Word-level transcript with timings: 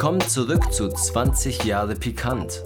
Willkommen 0.00 0.26
zurück 0.26 0.72
zu 0.72 0.88
20 0.88 1.64
Jahre 1.64 1.94
Pikant. 1.94 2.64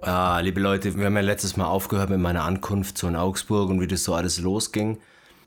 Ah, 0.00 0.40
liebe 0.40 0.58
Leute, 0.58 0.96
wir 0.96 1.06
haben 1.06 1.14
ja 1.14 1.20
letztes 1.20 1.56
Mal 1.56 1.66
aufgehört 1.66 2.10
mit 2.10 2.18
meiner 2.18 2.42
Ankunft 2.42 2.98
so 2.98 3.06
in 3.06 3.14
Augsburg 3.14 3.70
und 3.70 3.80
wie 3.80 3.86
das 3.86 4.02
so 4.02 4.12
alles 4.12 4.40
losging. 4.40 4.98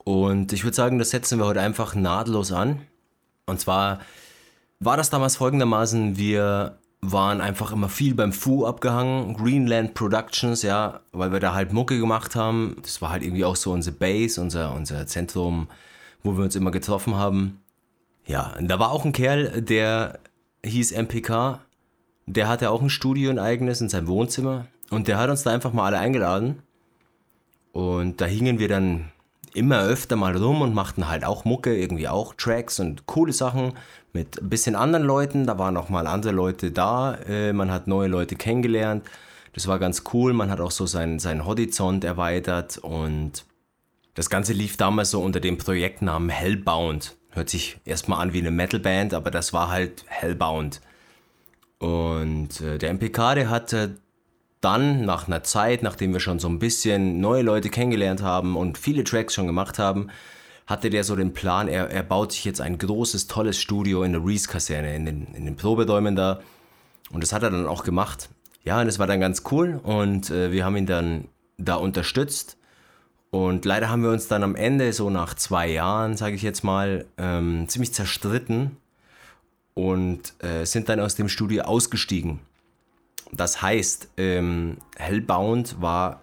Und 0.06 0.54
ich 0.54 0.64
würde 0.64 0.78
sagen, 0.78 0.98
das 0.98 1.10
setzen 1.10 1.40
wir 1.40 1.46
heute 1.46 1.60
einfach 1.60 1.94
nahtlos 1.94 2.54
an. 2.54 2.80
Und 3.48 3.60
zwar 3.60 4.00
war 4.80 4.96
das 4.96 5.10
damals 5.10 5.36
folgendermaßen, 5.36 6.16
wir 6.16 6.78
waren 7.02 7.42
einfach 7.42 7.74
immer 7.74 7.90
viel 7.90 8.16
beim 8.16 8.32
Fu 8.32 8.66
abgehangen, 8.66 9.34
Greenland 9.34 9.94
Productions, 9.94 10.62
ja, 10.62 11.02
weil 11.12 11.34
wir 11.34 11.42
da 11.42 11.54
halt 11.54 11.74
Mucke 11.74 12.00
gemacht 12.00 12.38
haben. 12.38 12.78
Das 12.82 13.02
war 13.02 13.10
halt 13.10 13.24
irgendwie 13.24 13.44
auch 13.44 13.58
so 13.58 13.74
unsere 13.74 13.98
Base, 13.98 14.40
unser, 14.40 14.74
unser 14.74 15.06
Zentrum, 15.06 15.68
wo 16.24 16.38
wir 16.38 16.46
uns 16.46 16.56
immer 16.56 16.72
getroffen 16.72 17.18
haben. 17.18 17.60
Ja, 18.26 18.54
da 18.60 18.80
war 18.80 18.92
auch 18.92 19.06
ein 19.06 19.12
Kerl, 19.12 19.62
der 19.62 20.20
hieß 20.66 20.92
MPK. 20.94 21.60
Der 22.26 22.48
hatte 22.48 22.70
auch 22.70 22.82
ein 22.82 22.90
Studio, 22.90 23.30
ein 23.30 23.40
eigenes 23.40 23.82
in 23.82 23.90
seinem 23.90 24.08
Wohnzimmer. 24.08 24.68
Und 24.90 25.08
der 25.08 25.18
hat 25.18 25.30
uns 25.30 25.44
da 25.44 25.52
einfach 25.52 25.74
mal 25.74 25.86
alle 25.86 26.00
eingeladen. 26.00 26.62
Und 27.74 28.22
da 28.22 28.26
hingen 28.26 28.60
wir 28.60 28.68
dann 28.68 29.12
immer 29.54 29.84
öfter 29.84 30.16
mal 30.16 30.36
rum 30.36 30.62
und 30.62 30.74
machten 30.74 31.10
halt 31.10 31.26
auch 31.26 31.46
Mucke, 31.46 31.76
irgendwie 31.76 32.08
auch 32.08 32.34
Tracks 32.36 32.80
und 32.80 33.06
coole 33.06 33.34
Sachen 33.34 33.74
mit 34.14 34.42
ein 34.42 34.50
bisschen 34.50 34.76
anderen 34.76 35.06
Leuten. 35.06 35.46
Da 35.46 35.58
waren 35.58 35.78
auch 35.78 35.90
mal 35.90 36.08
andere 36.08 36.34
Leute 36.34 36.72
da. 36.72 37.16
Äh, 37.28 37.54
man 37.54 37.72
hat 37.72 37.88
neue 37.88 38.08
Leute 38.08 38.36
kennengelernt. 38.36 39.04
Das 39.54 39.68
war 39.68 39.80
ganz 39.80 40.04
cool. 40.14 40.34
Man 40.34 40.50
hat 40.50 40.60
auch 40.60 40.72
so 40.72 40.86
seinen, 40.86 41.20
seinen 41.20 41.46
Horizont 41.46 42.04
erweitert 42.04 42.78
und 42.78 43.46
das 44.16 44.30
Ganze 44.30 44.54
lief 44.54 44.78
damals 44.78 45.12
so 45.12 45.22
unter 45.22 45.40
dem 45.40 45.58
Projektnamen 45.58 46.30
Hellbound. 46.30 47.16
Hört 47.34 47.50
sich 47.50 47.78
erstmal 47.86 48.22
an 48.22 48.34
wie 48.34 48.40
eine 48.40 48.52
Metalband, 48.52 49.14
aber 49.14 49.32
das 49.32 49.54
war 49.54 49.70
halt 49.70 50.06
Hellbound. 50.08 50.82
Und 51.80 52.62
äh, 52.62 52.78
der 52.78 52.94
MPK, 52.94 53.36
der 53.36 53.50
hatte 53.50 53.98
dann 54.62 55.04
nach 55.06 55.28
einer 55.28 55.44
Zeit, 55.44 55.84
nachdem 55.84 56.14
wir 56.14 56.20
schon 56.20 56.40
so 56.40 56.48
ein 56.48 56.60
bisschen 56.60 57.20
neue 57.20 57.42
Leute 57.42 57.70
kennengelernt 57.70 58.22
haben 58.22 58.56
und 58.56 58.78
viele 58.78 59.04
Tracks 59.04 59.34
schon 59.34 59.48
gemacht 59.48 59.80
haben, 59.80 60.10
hatte 60.68 60.90
der 60.90 61.04
so 61.04 61.16
den 61.16 61.34
Plan, 61.34 61.68
er, 61.68 61.90
er 61.90 62.04
baut 62.04 62.32
sich 62.32 62.46
jetzt 62.46 62.62
ein 62.62 62.78
großes, 62.78 63.28
tolles 63.28 63.60
Studio 63.60 64.04
in 64.04 64.14
der 64.14 64.26
Reese-Kaserne, 64.26 64.96
in 64.96 65.06
den, 65.06 65.28
in 65.34 65.46
den 65.46 65.58
Proberäumen 65.58 66.16
da. 66.16 66.40
Und 67.12 67.22
das 67.22 67.34
hat 67.34 67.44
er 67.44 67.50
dann 67.50 67.68
auch 67.68 67.84
gemacht. 67.84 68.30
Ja, 68.64 68.80
und 68.80 68.86
das 68.86 68.98
war 68.98 69.08
dann 69.08 69.20
ganz 69.20 69.44
cool 69.52 69.82
und 69.84 70.30
äh, 70.30 70.52
wir 70.52 70.64
haben 70.64 70.78
ihn 70.78 70.86
dann 70.86 71.28
da 71.58 71.76
unterstützt. 71.76 72.58
Und 73.34 73.66
leider 73.66 73.90
haben 73.90 74.04
wir 74.04 74.12
uns 74.12 74.28
dann 74.28 74.44
am 74.44 74.56
Ende, 74.56 74.94
so 74.94 75.10
nach 75.10 75.34
zwei 75.34 75.68
Jahren, 75.68 76.16
sage 76.16 76.36
ich 76.36 76.44
jetzt 76.44 76.64
mal, 76.64 77.08
ähm, 77.18 77.68
ziemlich 77.68 77.92
zerstritten 77.92 78.78
und 79.74 80.36
äh, 80.44 80.66
sind 80.66 80.88
dann 80.88 81.00
aus 81.00 81.16
dem 81.16 81.30
Studio 81.30 81.64
ausgestiegen. 81.64 82.42
Das 83.32 83.64
heißt, 83.64 84.10
ähm, 84.18 84.78
Hellbound 84.98 85.82
war 85.82 86.22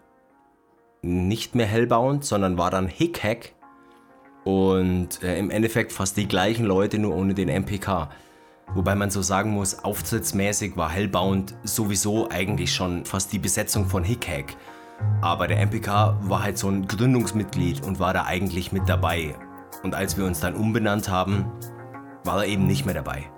nicht 1.03 1.57
mehr 1.57 1.67
Hellbound, 1.67 2.25
sondern 2.25 2.59
war 2.59 2.71
dann 2.71 2.87
Hickhack 2.87 3.55
und 4.45 5.21
äh, 5.25 5.37
im 5.37 5.51
Endeffekt 5.51 5.91
fast 5.91 6.17
die 6.17 6.29
gleichen 6.29 6.65
Leute, 6.65 7.01
nur 7.01 7.17
ohne 7.17 7.35
den 7.35 7.49
MPK. 7.49 8.09
Wobei 8.73 8.95
man 8.95 9.11
so 9.11 9.21
sagen 9.21 9.51
muss, 9.51 9.81
auftrittsmäßig 9.81 10.77
war 10.77 10.91
Hellbound 10.91 11.57
sowieso 11.65 12.31
eigentlich 12.31 12.73
schon 12.73 13.05
fast 13.05 13.33
die 13.33 13.41
Besetzung 13.41 13.87
von 13.89 14.05
Hickhack. 14.05 14.57
Aber 15.21 15.47
der 15.49 15.61
MPK 15.61 16.19
war 16.23 16.43
halt 16.43 16.59
so 16.59 16.69
ein 16.69 16.87
Gründungsmitglied 16.87 17.83
und 17.85 17.99
war 17.99 18.15
da 18.15 18.25
eigentlich 18.25 18.73
mit 18.73 18.89
dabei. 18.89 19.35
Und 19.83 19.95
als 19.95 20.17
wir 20.17 20.25
uns 20.25 20.41
dann 20.41 20.55
umbenannt 20.55 21.09
haben, 21.09 21.53
war 22.25 22.39
er 22.39 22.47
eben 22.47 22.67
nicht 22.67 22.85
mehr 22.87 22.95
dabei. 22.95 23.31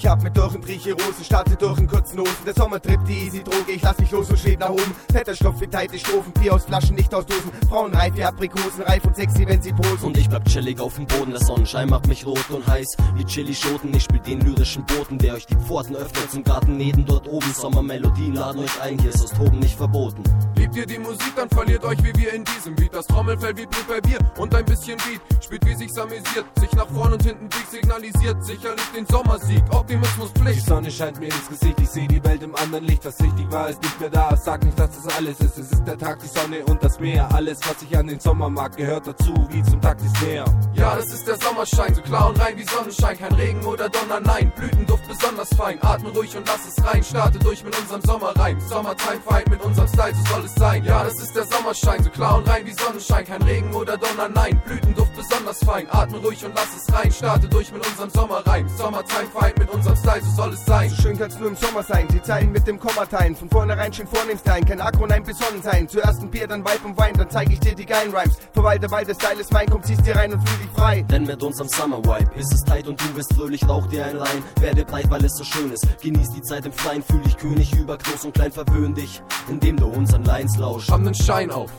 Ich 0.00 0.06
hab 0.06 0.22
mit 0.22 0.34
durch 0.34 0.54
und 0.54 0.66
rieche 0.66 0.94
Rosen, 0.94 1.22
starte 1.22 1.56
durch 1.56 1.78
in 1.78 1.86
kurzen 1.86 2.20
Hosen. 2.20 2.44
Der 2.46 2.54
Sommer 2.54 2.80
trippt 2.80 3.06
die 3.06 3.26
easy 3.26 3.44
Droge, 3.44 3.72
ich 3.72 3.82
lass 3.82 3.98
mich 3.98 4.10
los 4.10 4.30
und 4.30 4.38
schweb 4.38 4.58
nach 4.58 4.70
oben. 4.70 4.94
Fetter 5.12 5.34
Stoff 5.34 5.60
wie 5.60 5.66
teite 5.66 5.98
Strophen, 5.98 6.32
Bier 6.32 6.54
aus 6.54 6.64
Flaschen, 6.64 6.96
nicht 6.96 7.14
aus 7.14 7.26
Dosen. 7.26 7.50
Frauen 7.68 7.92
reif 7.92 8.16
wie 8.16 8.24
Aprikosen, 8.24 8.82
reif 8.84 9.04
und 9.04 9.14
sexy, 9.14 9.46
wenn 9.46 9.60
sie 9.60 9.74
posen. 9.74 10.06
Und 10.06 10.16
ich 10.16 10.26
bleib 10.26 10.46
chillig 10.46 10.80
auf 10.80 10.94
dem 10.94 11.06
Boden, 11.06 11.32
der 11.32 11.40
Sonnenschein 11.40 11.90
macht 11.90 12.06
mich 12.06 12.24
rot 12.24 12.48
und 12.48 12.66
heiß 12.66 12.96
wie 13.16 13.26
Chili-Schoten. 13.26 13.92
Ich 13.94 14.04
spiel 14.04 14.20
den 14.20 14.40
lyrischen 14.40 14.86
Boten, 14.86 15.18
der 15.18 15.34
euch 15.34 15.44
die 15.44 15.56
Pforten 15.56 15.94
öffnet 15.94 16.30
zum 16.30 16.44
Garten 16.44 16.78
neben 16.78 17.04
dort 17.04 17.28
oben. 17.28 17.52
Sommermelodien 17.52 18.32
laden 18.32 18.62
euch 18.62 18.80
ein, 18.80 18.98
hier 18.98 19.10
ist 19.10 19.22
das 19.22 19.32
Toben 19.32 19.58
nicht 19.58 19.76
verboten. 19.76 20.22
Liebt 20.60 20.76
ihr 20.76 20.84
die 20.84 20.98
Musik, 20.98 21.34
dann 21.36 21.48
verliert 21.48 21.82
euch 21.84 21.96
wie 22.04 22.14
wir 22.20 22.34
in 22.34 22.44
diesem 22.44 22.74
Beat. 22.74 22.94
Das 22.94 23.06
Trommelfell 23.06 23.56
vibriert 23.56 23.88
bei 23.88 23.98
Bier 24.02 24.18
und 24.36 24.54
ein 24.54 24.64
bisschen 24.66 24.98
Beat. 24.98 25.42
Spielt 25.42 25.64
wie 25.64 25.74
sich's 25.74 25.96
amüsiert, 25.96 26.44
sich 26.58 26.70
nach 26.72 26.86
vorn 26.88 27.14
und 27.14 27.22
hinten 27.22 27.46
Weg 27.46 27.66
signalisiert. 27.70 28.44
Sicherlich 28.44 28.84
den 28.94 29.06
Sommersieg, 29.06 29.62
Optimismus 29.70 30.30
Pflicht. 30.32 30.60
Die 30.60 30.68
Sonne 30.68 30.90
scheint 30.90 31.18
mir 31.18 31.26
ins 31.28 31.48
Gesicht, 31.48 31.80
ich 31.80 31.88
sehe 31.88 32.06
die 32.06 32.22
Welt 32.24 32.42
im 32.42 32.54
anderen 32.56 32.84
Licht. 32.84 33.06
Was 33.06 33.18
richtig 33.22 33.50
war, 33.50 33.70
ist 33.70 33.82
nicht 33.82 34.00
mehr 34.00 34.10
da. 34.10 34.36
Sag 34.36 34.62
nicht, 34.62 34.78
dass 34.78 34.90
das 35.02 35.16
alles 35.16 35.40
ist. 35.40 35.56
Es 35.56 35.72
ist 35.72 35.84
der 35.86 35.96
Tag, 35.96 36.18
die 36.20 36.28
Sonne 36.28 36.62
und 36.66 36.84
das 36.84 37.00
Meer. 37.00 37.26
Alles, 37.34 37.58
was 37.60 37.80
ich 37.80 37.96
an 37.96 38.08
den 38.08 38.20
Sommer 38.20 38.50
mag, 38.50 38.76
gehört 38.76 39.06
dazu, 39.06 39.32
wie 39.48 39.62
zum 39.62 39.80
Tag 39.80 39.96
des 39.96 40.12
Meer. 40.20 40.44
Ja, 40.74 40.94
das 40.94 41.06
ist 41.06 41.26
der 41.26 41.38
Sommerschein, 41.38 41.94
so 41.94 42.02
klar 42.02 42.28
und 42.28 42.38
rein 42.38 42.58
wie 42.58 42.64
Sonnenschein. 42.64 43.16
Kein 43.18 43.32
Regen 43.32 43.64
oder 43.64 43.88
Donner, 43.88 44.20
nein. 44.20 44.52
Blütenduft 44.54 45.08
besonders 45.08 45.48
fein. 45.56 45.78
Atme 45.80 46.10
ruhig 46.10 46.36
und 46.36 46.46
lass 46.46 46.68
es 46.68 46.84
rein. 46.84 47.02
Starte 47.02 47.38
durch 47.38 47.64
mit 47.64 47.76
unserem 47.78 48.02
Sommerreim. 48.02 48.60
Sommertime 48.60 49.20
fein 49.26 49.44
mit 49.48 49.62
unserem 49.62 49.88
Style, 49.88 50.14
so 50.14 50.34
soll 50.34 50.44
es 50.44 50.49
sein. 50.56 50.84
Ja, 50.84 51.04
das 51.04 51.14
ist 51.14 51.34
der 51.34 51.44
Sommerschein, 51.44 52.02
so 52.02 52.10
klar 52.10 52.38
und 52.38 52.48
rein 52.48 52.64
wie 52.66 52.72
Sonnenschein. 52.72 53.24
Kein 53.24 53.42
Regen 53.42 53.74
oder 53.74 53.96
Donner, 53.96 54.28
nein. 54.28 54.60
Blütenduft 54.64 55.14
besonders 55.14 55.58
fein. 55.64 55.86
Atme 55.90 56.18
ruhig 56.18 56.44
und 56.44 56.54
lass 56.54 56.76
es 56.76 56.92
rein. 56.92 57.10
Starte 57.12 57.48
durch 57.48 57.72
mit 57.72 57.86
unserem 57.86 58.10
Sommerreim. 58.10 58.68
Sommertime 58.68 59.28
fein 59.32 59.52
mit 59.58 59.70
unserem 59.70 59.96
Style, 59.96 60.22
so 60.22 60.42
soll 60.42 60.52
es 60.52 60.64
sein. 60.64 60.90
So 60.90 61.02
schön 61.02 61.18
kann's 61.18 61.38
nur 61.38 61.48
im 61.48 61.56
Sommer 61.56 61.82
sein, 61.82 62.06
die 62.08 62.22
Zeilen 62.22 62.52
mit 62.52 62.66
dem 62.66 62.78
Komma 62.78 63.06
teilen. 63.06 63.34
Von 63.34 63.48
vornherein 63.50 63.92
schön 63.92 64.06
vornehmstein, 64.06 64.64
kein 64.64 64.80
Akro, 64.80 65.06
nein, 65.06 65.22
besonnen 65.22 65.62
sein. 65.62 65.88
Zuerst 65.88 66.22
ein 66.22 66.30
Bier, 66.30 66.46
dann 66.46 66.64
Weib 66.64 66.84
und 66.84 66.96
Wein, 66.98 67.14
dann 67.14 67.30
zeig 67.30 67.50
ich 67.50 67.60
dir 67.60 67.74
die 67.74 67.86
geilen 67.86 68.14
Rhymes. 68.14 68.36
Verwalte, 68.52 68.90
weil 68.90 69.04
der 69.04 69.14
Style 69.14 69.40
ist 69.40 69.52
mein, 69.52 69.68
komm, 69.68 69.82
ziehst 69.82 70.06
dir 70.06 70.16
rein 70.16 70.32
und 70.32 70.48
fühl 70.48 70.58
dich 70.58 70.70
frei. 70.76 71.02
Denn 71.02 71.24
mit 71.24 71.42
unserem 71.42 71.68
Summer 71.68 71.98
Vibe 71.98 72.30
ist 72.36 72.52
es 72.52 72.64
tight 72.64 72.86
und 72.88 73.00
du 73.00 73.16
wirst 73.16 73.34
fröhlich, 73.34 73.68
rauch 73.68 73.86
dir 73.88 74.06
ein 74.06 74.16
rein. 74.16 74.42
Werde 74.60 74.84
breit, 74.84 75.10
weil 75.10 75.24
es 75.24 75.36
so 75.36 75.44
schön 75.44 75.72
ist. 75.72 75.86
Genieß 76.02 76.30
die 76.30 76.42
Zeit 76.42 76.66
im 76.66 76.72
Freien, 76.72 77.02
fühl 77.02 77.20
dich 77.20 77.36
König 77.36 77.72
über 77.74 77.96
groß 77.96 78.24
und 78.26 78.34
klein, 78.34 78.52
verwöhn 78.52 78.94
dich, 78.94 79.22
indem 79.48 79.76
du 79.76 79.86
unseren 79.86 80.24
Lines 80.40 80.56
lauschst. 80.56 80.90
Haben 80.90 81.04
nen 81.04 81.14
Schein 81.14 81.50
auf. 81.50 81.70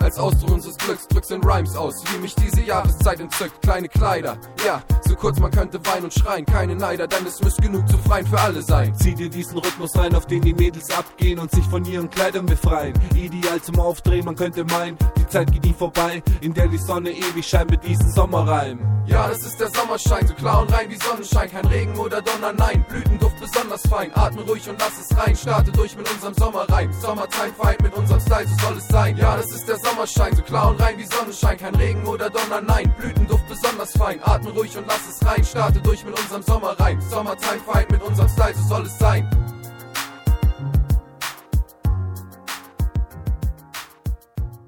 Als 0.00 0.18
Ausdruck 0.18 0.52
unseres 0.52 0.76
Glücks 0.78 1.06
drückst 1.08 1.30
in 1.30 1.44
Rhymes 1.44 1.76
aus, 1.76 1.94
wie 2.10 2.18
mich 2.18 2.34
diese 2.34 2.62
Jahreszeit 2.62 3.20
entzückt. 3.20 3.60
Kleine 3.62 3.88
Kleider, 3.88 4.38
ja, 4.64 4.82
so 5.06 5.14
kurz 5.14 5.38
man 5.38 5.50
könnte 5.50 5.78
weinen 5.84 6.04
und 6.04 6.14
schreien. 6.14 6.46
Keine 6.46 6.74
Neider, 6.74 7.06
denn 7.06 7.26
es 7.26 7.40
müsste 7.40 7.62
genug 7.62 7.86
zu 7.88 7.98
freien 7.98 8.26
für 8.26 8.40
alle 8.40 8.62
sein. 8.62 8.94
Zieh 8.96 9.14
dir 9.14 9.28
diesen 9.28 9.58
Rhythmus 9.58 9.94
rein, 9.96 10.14
auf 10.14 10.26
den 10.26 10.40
die 10.40 10.54
Mädels 10.54 10.90
abgehen 10.90 11.38
und 11.38 11.50
sich 11.50 11.64
von 11.66 11.84
ihren 11.84 12.08
Kleidern 12.08 12.46
befreien. 12.46 12.94
Ideal 13.14 13.60
zum 13.60 13.78
Aufdrehen, 13.78 14.24
man 14.24 14.36
könnte 14.36 14.64
meinen, 14.64 14.96
die 15.18 15.26
Zeit 15.26 15.52
geht 15.52 15.64
nie 15.64 15.74
vorbei, 15.74 16.22
in 16.40 16.54
der 16.54 16.66
die 16.66 16.78
Sonne 16.78 17.10
ewig 17.10 17.46
scheint 17.46 17.70
mit 17.70 17.84
diesem 17.84 18.10
Sommerreim. 18.10 18.89
Ja, 19.06 19.28
das 19.28 19.44
ist 19.44 19.58
der 19.58 19.70
Sommerschein, 19.70 20.26
so 20.26 20.34
klar 20.34 20.62
und 20.62 20.72
rein 20.72 20.88
wie 20.88 20.96
Sonnenschein. 20.96 21.50
Kein 21.50 21.66
Regen 21.66 21.96
oder 21.98 22.22
Donner, 22.22 22.52
nein. 22.52 22.84
Blütenduft 22.88 23.40
besonders 23.40 23.82
fein. 23.88 24.10
Atme 24.14 24.42
ruhig 24.42 24.68
und 24.68 24.78
lass 24.78 25.00
es 25.00 25.16
rein. 25.16 25.34
Starte 25.34 25.72
durch 25.72 25.96
mit 25.96 26.08
unserem 26.12 26.34
Sommerreim. 26.34 26.92
Sommertime 26.92 27.52
fight 27.58 27.82
mit 27.82 27.94
unserem 27.94 28.20
Style, 28.20 28.46
so 28.46 28.66
soll 28.66 28.78
es 28.78 28.88
sein. 28.88 29.16
Ja, 29.16 29.36
das 29.36 29.50
ist 29.50 29.66
der 29.66 29.78
Sommerschein, 29.78 30.36
so 30.36 30.42
klar 30.42 30.70
und 30.70 30.80
rein 30.80 30.96
wie 30.98 31.04
Sonnenschein. 31.04 31.58
Kein 31.58 31.74
Regen 31.74 32.06
oder 32.06 32.30
Donner, 32.30 32.60
nein. 32.60 32.94
Blütenduft 32.98 33.48
besonders 33.48 33.92
fein. 33.92 34.20
Atme 34.22 34.50
ruhig 34.50 34.76
und 34.76 34.86
lass 34.86 35.08
es 35.08 35.26
rein. 35.26 35.44
Starte 35.44 35.80
durch 35.80 36.04
mit 36.04 36.18
unserem 36.18 36.42
Sommerreim. 36.42 37.00
Sommertime 37.00 37.60
fight 37.66 37.90
mit 37.90 38.02
unserem 38.02 38.28
Style, 38.28 38.54
so 38.54 38.68
soll 38.68 38.86
es 38.86 38.98
sein. 38.98 39.28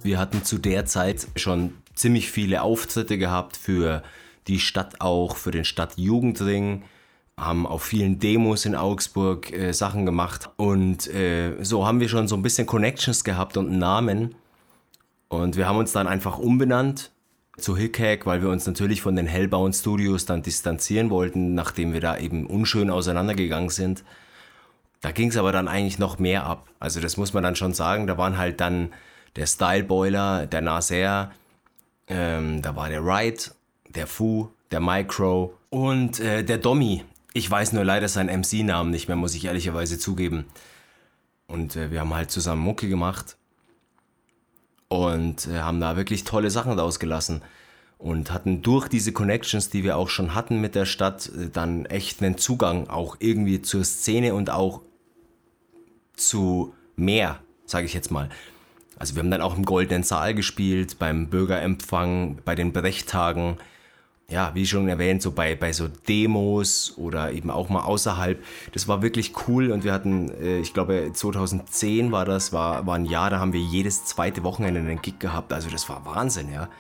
Wir 0.03 0.19
hatten 0.19 0.45
zu 0.45 0.59
der 0.59 0.85
Zeit 0.85 1.29
schon 1.37 1.75
ziemlich 1.95 2.31
viele 2.31 2.63
Auftritte 2.63 3.19
gehabt 3.19 3.57
für 3.57 4.03
die 4.49 4.59
Stadt 4.59 5.01
auch, 5.01 5.37
für 5.37 5.51
den 5.51 5.65
Stadtjugendring, 5.65 6.83
haben 7.39 7.67
auf 7.67 7.83
vielen 7.83 8.19
Demos 8.19 8.67
in 8.67 8.75
Augsburg 8.75 9.53
äh, 9.53 9.73
Sachen 9.73 10.05
gemacht 10.05 10.51
und 10.57 11.07
äh, 11.09 11.63
so 11.63 11.87
haben 11.87 12.01
wir 12.01 12.09
schon 12.09 12.29
so 12.29 12.37
ein 12.37 12.43
bisschen 12.43 12.67
Connections 12.67 13.25
gehabt 13.25 13.57
und 13.57 13.69
einen 13.69 13.79
Namen 13.79 14.35
und 15.29 15.57
wir 15.57 15.67
haben 15.67 15.79
uns 15.79 15.93
dann 15.93 16.07
einfach 16.07 16.39
umbenannt 16.39 17.11
zu 17.57 17.77
Hickhack, 17.77 18.27
weil 18.27 18.43
wir 18.43 18.51
uns 18.51 18.67
natürlich 18.67 19.03
von 19.03 19.17
den 19.17 19.27
Hellbound 19.27 19.75
Studios 19.75 20.27
dann 20.27 20.43
distanzieren 20.43 21.11
wollten, 21.11 21.55
nachdem 21.55 21.93
wir 21.93 22.01
da 22.01 22.19
eben 22.19 22.47
unschön 22.47 22.91
auseinandergegangen 22.91 23.71
sind. 23.71 24.05
Da 25.01 25.11
ging 25.11 25.29
es 25.29 25.37
aber 25.37 25.53
dann 25.53 25.69
eigentlich 25.69 25.99
noch 25.99 26.19
mehr 26.19 26.45
ab. 26.45 26.69
Also 26.81 27.01
das 27.01 27.17
muss 27.17 27.33
man 27.33 27.43
dann 27.43 27.57
schon 27.57 27.75
sagen. 27.75 28.07
Da 28.07 28.17
waren 28.19 28.39
halt 28.39 28.61
dann 28.61 28.93
der 29.37 29.47
Style 29.47 29.85
Boiler, 29.85 30.47
der 30.47 30.61
Nasser, 30.61 31.33
ähm, 32.09 32.63
da 32.63 32.77
war 32.77 32.89
der 32.89 33.05
Wright, 33.05 33.55
der 33.95 34.07
Fu, 34.07 34.49
der 34.71 34.81
Micro 34.81 35.55
und 35.71 36.21
äh, 36.21 36.45
der 36.45 36.59
Dommy. 36.59 37.05
Ich 37.35 37.51
weiß 37.51 37.73
nur 37.73 37.85
leider 37.85 38.09
seinen 38.09 38.41
MC-Namen 38.41 38.91
nicht 38.91 39.09
mehr, 39.09 39.17
muss 39.17 39.35
ich 39.35 39.45
ehrlicherweise 39.45 39.99
zugeben. 39.99 40.47
Und 41.47 41.77
äh, 41.77 41.91
wir 41.91 42.01
haben 42.01 42.15
halt 42.15 42.31
zusammen 42.31 42.63
Mucke 42.63 42.89
gemacht 42.89 43.37
und 44.89 45.47
äh, 45.47 45.61
haben 45.61 45.81
da 45.81 45.97
wirklich 45.97 46.25
tolle 46.25 46.51
Sachen 46.51 46.79
rausgelassen. 46.79 47.43
und 47.99 48.33
hatten 48.33 48.63
durch 48.63 48.89
diese 48.89 49.13
Connections, 49.13 49.71
die 49.71 49.85
wir 49.85 49.97
auch 49.97 50.09
schon 50.09 50.35
hatten 50.35 50.61
mit 50.61 50.75
der 50.75 50.87
Stadt, 50.87 51.29
äh, 51.29 51.49
dann 51.51 51.87
echt 51.87 52.23
einen 52.23 52.37
Zugang 52.37 52.89
auch 52.89 53.17
irgendwie 53.21 53.63
zur 53.63 53.85
Szene 53.85 54.35
und 54.35 54.51
auch 54.51 54.83
zu 56.17 56.75
mehr, 56.97 57.41
sage 57.65 57.87
ich 57.87 57.95
jetzt 57.95 58.11
mal. 58.11 58.29
Also 58.99 59.15
wir 59.15 59.23
haben 59.23 59.31
dann 59.31 59.41
auch 59.41 59.57
im 59.57 59.65
Goldenen 59.65 60.03
Saal 60.03 60.35
gespielt, 60.35 60.99
beim 60.99 61.29
Bürgerempfang, 61.29 62.39
bei 62.45 62.55
den 62.55 62.73
Brechtagen. 62.73 63.57
Ja, 64.33 64.51
wie 64.55 64.67
schon 64.67 64.89
erwähnt, 64.89 65.21
so 65.21 65.31
bei, 65.31 65.55
bei 65.55 65.75
so 65.75 65.89
Demos 66.09 66.95
oder 66.97 67.33
eben 67.33 67.51
auch 67.51 67.69
mal 67.69 67.83
außerhalb. 67.83 68.43
Das 68.73 68.89
war 68.89 69.03
wirklich 69.03 69.35
cool 69.47 69.71
und 69.71 69.85
wir 69.85 69.93
hatten, 69.93 70.31
äh, 70.43 70.59
ich 70.61 70.73
glaube 70.73 71.11
2010 71.13 72.13
war 72.13 72.25
das, 72.25 72.51
war, 72.51 72.87
war 72.87 72.95
ein 72.95 73.05
Jahr, 73.05 73.29
da 73.29 73.41
haben 73.41 73.53
wir 73.53 73.61
jedes 73.61 74.07
zweite 74.07 74.43
Wochenende 74.43 74.81
einen 74.81 75.03
Gig 75.03 75.19
gehabt. 75.19 75.53
Also 75.53 75.69
das 75.69 75.87
war 75.91 76.07
Wahnsinn, 76.07 76.51
ja. 76.51 76.71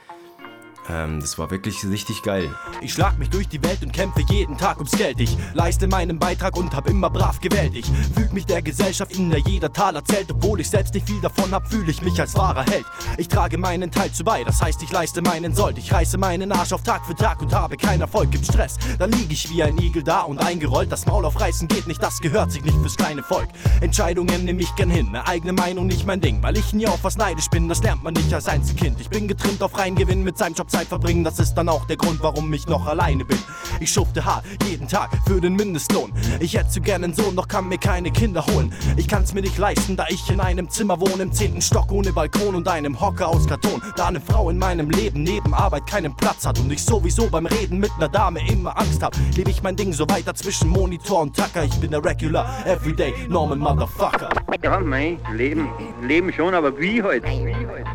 Ähm, 0.89 1.21
das 1.21 1.39
war 1.39 1.51
wirklich 1.51 1.85
richtig 1.85 2.23
geil. 2.23 2.51
Ich 2.81 2.93
schlag 2.93 3.19
mich 3.19 3.31
durch 3.31 3.49
die 3.49 3.63
Welt 3.63 3.83
und 3.83 3.93
kämpfe 3.93 4.23
jeden 4.29 4.59
Tag 4.59 4.79
ums 4.79 4.93
Geld. 4.93 5.21
Ich 5.21 5.37
leiste 5.55 5.87
meinen 5.87 6.19
Beitrag 6.19 6.57
und 6.57 6.75
hab 6.75 6.89
immer 6.89 7.09
brav 7.09 7.41
gewählt. 7.41 7.75
Ich 7.75 7.87
füg 8.15 8.33
mich 8.33 8.47
der 8.47 8.63
Gesellschaft, 8.63 9.13
in 9.13 9.31
der 9.31 9.39
jeder 9.41 9.73
Taler 9.73 10.05
zählt. 10.05 10.31
Obwohl 10.33 10.61
ich 10.61 10.71
selbst 10.71 10.95
nicht 10.95 11.07
viel 11.07 11.21
davon 11.21 11.53
hab, 11.53 11.69
fühle 11.69 11.91
ich 11.91 12.03
mich 12.03 12.19
als 12.21 12.35
wahrer 12.35 12.65
Held. 12.65 12.85
Ich 13.17 13.29
trage 13.29 13.59
meinen 13.59 13.91
Teil 13.91 14.11
zu 14.11 14.25
bei, 14.25 14.43
das 14.43 14.61
heißt, 14.61 14.83
ich 14.83 14.91
leiste 14.91 15.23
meinen 15.23 15.55
Sold. 15.55 15.79
Ich 15.79 15.93
reiße 15.93 16.19
meinen 16.19 16.51
Arsch 16.51 16.73
auf 16.73 16.83
Tag 16.83 17.07
für 17.07 17.15
Tag 17.15 17.41
und 17.43 17.55
habe 17.55 17.77
keinen 17.77 18.01
Erfolg, 18.01 18.33
gibt 18.33 18.47
Stress. 18.47 18.77
Dann 18.99 19.13
lieg 19.13 19.31
ich 19.31 19.49
wie 19.51 19.63
ein 19.63 19.79
Igel 19.79 20.03
da 20.03 20.23
und 20.23 20.39
eingerollt. 20.39 20.91
Das 20.91 21.07
Maul 21.07 21.25
aufreißen 21.25 21.69
geht 21.69 21.87
nicht, 21.87 22.03
das 22.03 22.19
gehört 22.19 22.51
sich 22.51 22.65
nicht 22.65 22.77
fürs 22.79 22.97
kleine 22.97 23.23
Volk. 23.23 23.49
Entscheidungen 23.81 24.45
nehme 24.45 24.61
ich 24.61 24.75
gern 24.75 24.91
hin, 24.91 25.09
eine 25.09 25.27
eigene 25.29 25.53
Meinung 25.53 25.87
nicht 25.87 26.07
mein 26.07 26.21
Ding. 26.21 26.43
Weil 26.43 26.57
ich 26.57 26.73
nie 26.73 26.89
auf 26.89 27.05
was 27.05 27.17
neidisch 27.17 27.49
bin, 27.51 27.69
das 27.69 27.83
lernt 27.83 28.03
man 28.03 28.15
nicht 28.15 28.35
als 28.35 28.49
Einzelkind. 28.49 29.01
Ich 29.01 29.11
bin 29.11 29.29
getrimmt 29.29 29.63
auf 29.63 29.79
Reingewinn 29.79 30.25
mit 30.25 30.37
seinem 30.39 30.55
Job 30.55 30.72
Zeit 30.73 30.89
verbringen, 30.89 31.23
das 31.23 31.39
ist 31.39 31.55
dann 31.55 31.69
auch 31.69 31.85
der 31.87 31.97
Grund, 31.97 32.23
warum 32.23 32.53
ich 32.53 32.67
noch 32.67 32.87
alleine 32.87 33.25
bin. 33.25 33.39
Ich 33.79 33.93
schufte 33.93 34.25
hart 34.25 34.45
jeden 34.67 34.89
Tag 34.89 35.11
für 35.27 35.41
den 35.41 35.55
Mindestlohn. 35.55 36.13
Ich 36.41 36.55
hätte 36.55 36.71
zu 36.71 36.81
gern 36.81 37.05
einen 37.05 37.15
Sohn, 37.15 37.37
doch 37.37 37.47
kann 37.47 37.69
mir 37.69 37.79
keine 37.79 38.11
Kinder 38.11 38.45
holen. 38.47 38.73
Ich 38.97 39.07
kann's 39.07 39.35
mir 39.35 39.43
nicht 39.43 39.59
leisten, 39.59 39.97
da 39.97 40.07
ich 40.09 40.31
in 40.31 40.41
einem 40.41 40.71
Zimmer 40.71 40.99
wohne, 40.99 41.25
im 41.25 41.33
zehnten 41.33 41.61
Stock 41.61 41.93
ohne 41.93 42.13
Balkon 42.13 42.55
und 42.55 42.67
einem 42.69 42.99
Hocker 43.01 43.29
aus 43.29 43.47
Karton. 43.47 43.83
Da 43.97 44.07
eine 44.07 44.21
Frau 44.21 44.49
in 44.49 44.59
meinem 44.59 44.89
Leben 44.89 45.23
neben 45.23 45.53
Arbeit 45.53 45.87
keinen 45.87 46.17
Platz 46.17 46.47
hat 46.47 46.59
und 46.59 46.73
ich 46.73 46.83
sowieso 46.83 47.29
beim 47.29 47.47
Reden 47.47 47.79
mit 47.79 47.91
einer 47.99 48.09
Dame 48.09 48.41
immer 48.51 48.79
Angst 48.79 49.03
hab. 49.03 49.15
Lebe 49.37 49.51
ich 49.51 49.63
mein 49.63 49.77
Ding 49.77 49.93
so 49.93 50.09
weiter 50.09 50.35
zwischen 50.35 50.71
Monitor 50.71 51.21
und 51.21 51.37
Tacker. 51.37 51.65
Ich 51.65 51.75
bin 51.81 51.91
der 51.91 52.03
Regular, 52.03 52.67
Everyday, 52.67 53.13
Norman 53.29 53.59
Motherfucker. 53.59 54.31
Ja, 54.63 54.81
mein 54.81 55.19
Leben, 55.35 55.69
Leben 56.03 56.33
schon, 56.33 56.55
aber 56.55 56.79
wie 56.79 57.03
heute? 57.03 57.27
Wie 57.27 57.45
wird 57.45 57.87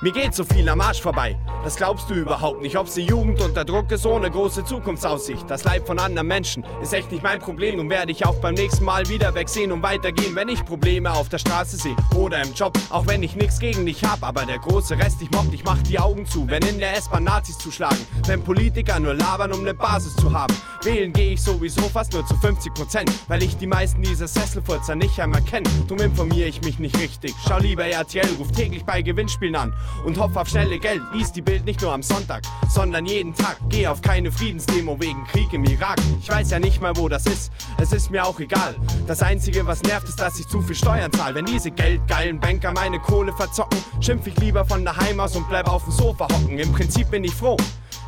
Mir 0.00 0.12
geht 0.12 0.32
so 0.32 0.44
viel 0.44 0.68
am 0.68 0.80
Arsch 0.80 1.02
vorbei. 1.02 1.36
Das 1.64 1.74
glaubst 1.74 2.08
du 2.08 2.14
überhaupt 2.14 2.62
nicht. 2.62 2.78
Ob 2.78 2.86
die 2.94 3.00
Jugend 3.00 3.42
unter 3.42 3.64
Druck 3.64 3.90
ist, 3.90 4.06
ohne 4.06 4.30
große 4.30 4.64
Zukunftsaussicht. 4.64 5.50
Das 5.50 5.64
Leib 5.64 5.88
von 5.88 5.98
anderen 5.98 6.28
Menschen 6.28 6.64
ist 6.80 6.94
echt 6.94 7.10
nicht 7.10 7.24
mein 7.24 7.40
Problem. 7.40 7.78
Nun 7.78 7.90
werde 7.90 8.12
ich 8.12 8.24
auch 8.24 8.36
beim 8.36 8.54
nächsten 8.54 8.84
Mal 8.84 9.08
wieder 9.08 9.34
wegsehen 9.34 9.72
und 9.72 9.82
weitergehen, 9.82 10.36
wenn 10.36 10.48
ich 10.50 10.64
Probleme 10.64 11.12
auf 11.12 11.28
der 11.28 11.38
Straße 11.38 11.78
sehe 11.78 11.96
oder 12.14 12.40
im 12.40 12.54
Job. 12.54 12.78
Auch 12.90 13.08
wenn 13.08 13.24
ich 13.24 13.34
nichts 13.34 13.58
gegen 13.58 13.86
dich 13.86 14.04
hab, 14.04 14.22
aber 14.22 14.46
der 14.46 14.60
große 14.60 14.96
Rest, 14.96 15.20
ich 15.20 15.32
mobb, 15.32 15.52
ich 15.52 15.64
mach 15.64 15.82
die 15.82 15.98
Augen 15.98 16.26
zu. 16.26 16.48
Wenn 16.48 16.62
in 16.62 16.78
der 16.78 16.96
S-Bahn 16.96 17.24
Nazis 17.24 17.58
zuschlagen, 17.58 17.98
wenn 18.26 18.40
Politiker 18.40 19.00
nur 19.00 19.14
labern, 19.14 19.52
um 19.52 19.64
ne 19.64 19.74
Basis 19.74 20.14
zu 20.14 20.32
haben. 20.32 20.54
Wählen 20.84 21.12
gehe 21.12 21.32
ich 21.32 21.42
sowieso 21.42 21.82
fast 21.88 22.12
nur 22.12 22.24
zu 22.24 22.36
50 22.36 22.72
Prozent, 22.72 23.12
weil 23.26 23.42
ich 23.42 23.56
die 23.56 23.66
meisten 23.66 24.00
dieser 24.00 24.28
Sesselfurzer 24.28 24.94
nicht 24.94 25.18
einmal 25.18 25.42
kenne. 25.42 25.68
Drum 25.88 25.98
informiere 25.98 26.46
ich 26.46 26.62
mich 26.62 26.78
nicht 26.78 26.96
richtig. 27.00 27.34
Schau 27.48 27.58
lieber 27.58 27.84
RTL, 27.84 28.28
ruf 28.38 28.52
täglich 28.52 28.84
bei 28.84 29.02
Gewinnspielen 29.02 29.56
an 29.56 29.74
und 30.04 30.18
hoffe 30.18 30.40
auf 30.40 30.48
schnelle 30.48 30.78
Geld. 30.78 31.02
Lies 31.12 31.32
die 31.32 31.42
Bild 31.42 31.64
nicht 31.64 31.80
nur 31.82 31.92
am 31.92 32.02
Sonntag, 32.02 32.42
sondern 32.68 33.06
jeden 33.06 33.34
Tag. 33.34 33.56
Geh 33.68 33.86
auf 33.86 34.00
keine 34.02 34.30
Friedensdemo 34.30 34.98
wegen 35.00 35.24
Krieg 35.24 35.52
im 35.52 35.64
Irak. 35.64 35.98
Ich 36.20 36.28
weiß 36.28 36.50
ja 36.50 36.58
nicht 36.58 36.80
mal, 36.80 36.96
wo 36.96 37.08
das 37.08 37.26
ist. 37.26 37.52
Es 37.80 37.92
ist 37.92 38.10
mir 38.10 38.24
auch 38.24 38.38
egal. 38.40 38.74
Das 39.06 39.22
Einzige, 39.22 39.66
was 39.66 39.82
nervt, 39.82 40.08
ist, 40.08 40.20
dass 40.20 40.38
ich 40.38 40.46
zu 40.46 40.62
viel 40.62 40.76
Steuern 40.76 41.12
zahle. 41.12 41.34
Wenn 41.34 41.46
diese 41.46 41.70
geldgeilen 41.70 42.40
Banker 42.40 42.72
meine 42.72 42.98
Kohle 42.98 43.32
verzocken, 43.32 43.78
schimpf 44.00 44.26
ich 44.26 44.36
lieber 44.38 44.64
von 44.64 44.84
daheim 44.84 45.20
aus 45.20 45.36
und 45.36 45.48
bleib 45.48 45.68
auf 45.68 45.84
dem 45.84 45.92
Sofa 45.92 46.28
hocken. 46.30 46.58
Im 46.58 46.72
Prinzip 46.72 47.10
bin 47.10 47.24
ich 47.24 47.34
froh 47.34 47.56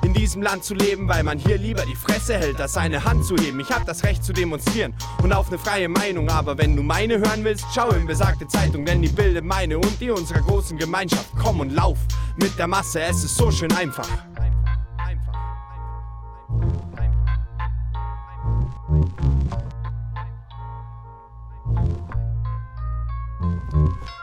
in 0.02 0.14
diesem 0.14 0.42
Land 0.42 0.64
zu 0.64 0.74
leben, 0.74 1.08
weil 1.08 1.22
man 1.22 1.38
hier 1.38 1.58
lieber 1.58 1.84
die 1.84 1.94
Fresse 1.94 2.38
hält, 2.38 2.60
als 2.60 2.74
seine 2.74 3.04
Hand 3.04 3.24
zu 3.24 3.36
heben. 3.36 3.60
Ich 3.60 3.70
hab 3.70 3.84
das 3.86 4.04
Recht 4.04 4.24
zu 4.24 4.32
demonstrieren 4.32 4.94
und 5.22 5.32
auf 5.32 5.48
eine 5.48 5.58
freie 5.58 5.88
Meinung, 5.88 6.28
aber 6.30 6.56
wenn 6.58 6.76
du 6.76 6.82
meine 6.82 7.18
hören 7.18 7.44
willst, 7.44 7.64
schau 7.74 7.90
in 7.90 8.06
besagte 8.06 8.46
Zeitung, 8.48 8.84
denn 8.84 9.02
die 9.02 9.08
bildet 9.08 9.44
meine 9.44 9.78
und 9.78 10.00
die 10.00 10.10
unserer 10.10 10.40
großen 10.40 10.78
Gemeinschaft. 10.78 11.30
Komm 11.38 11.60
und 11.60 11.70
lauf 11.70 11.98
mit 12.36 12.58
der 12.58 12.66
Masse, 12.66 13.00
es 13.00 13.24
ist 13.24 13.36
so 13.36 13.50
schön 13.50 13.72
einfach. 13.72 14.08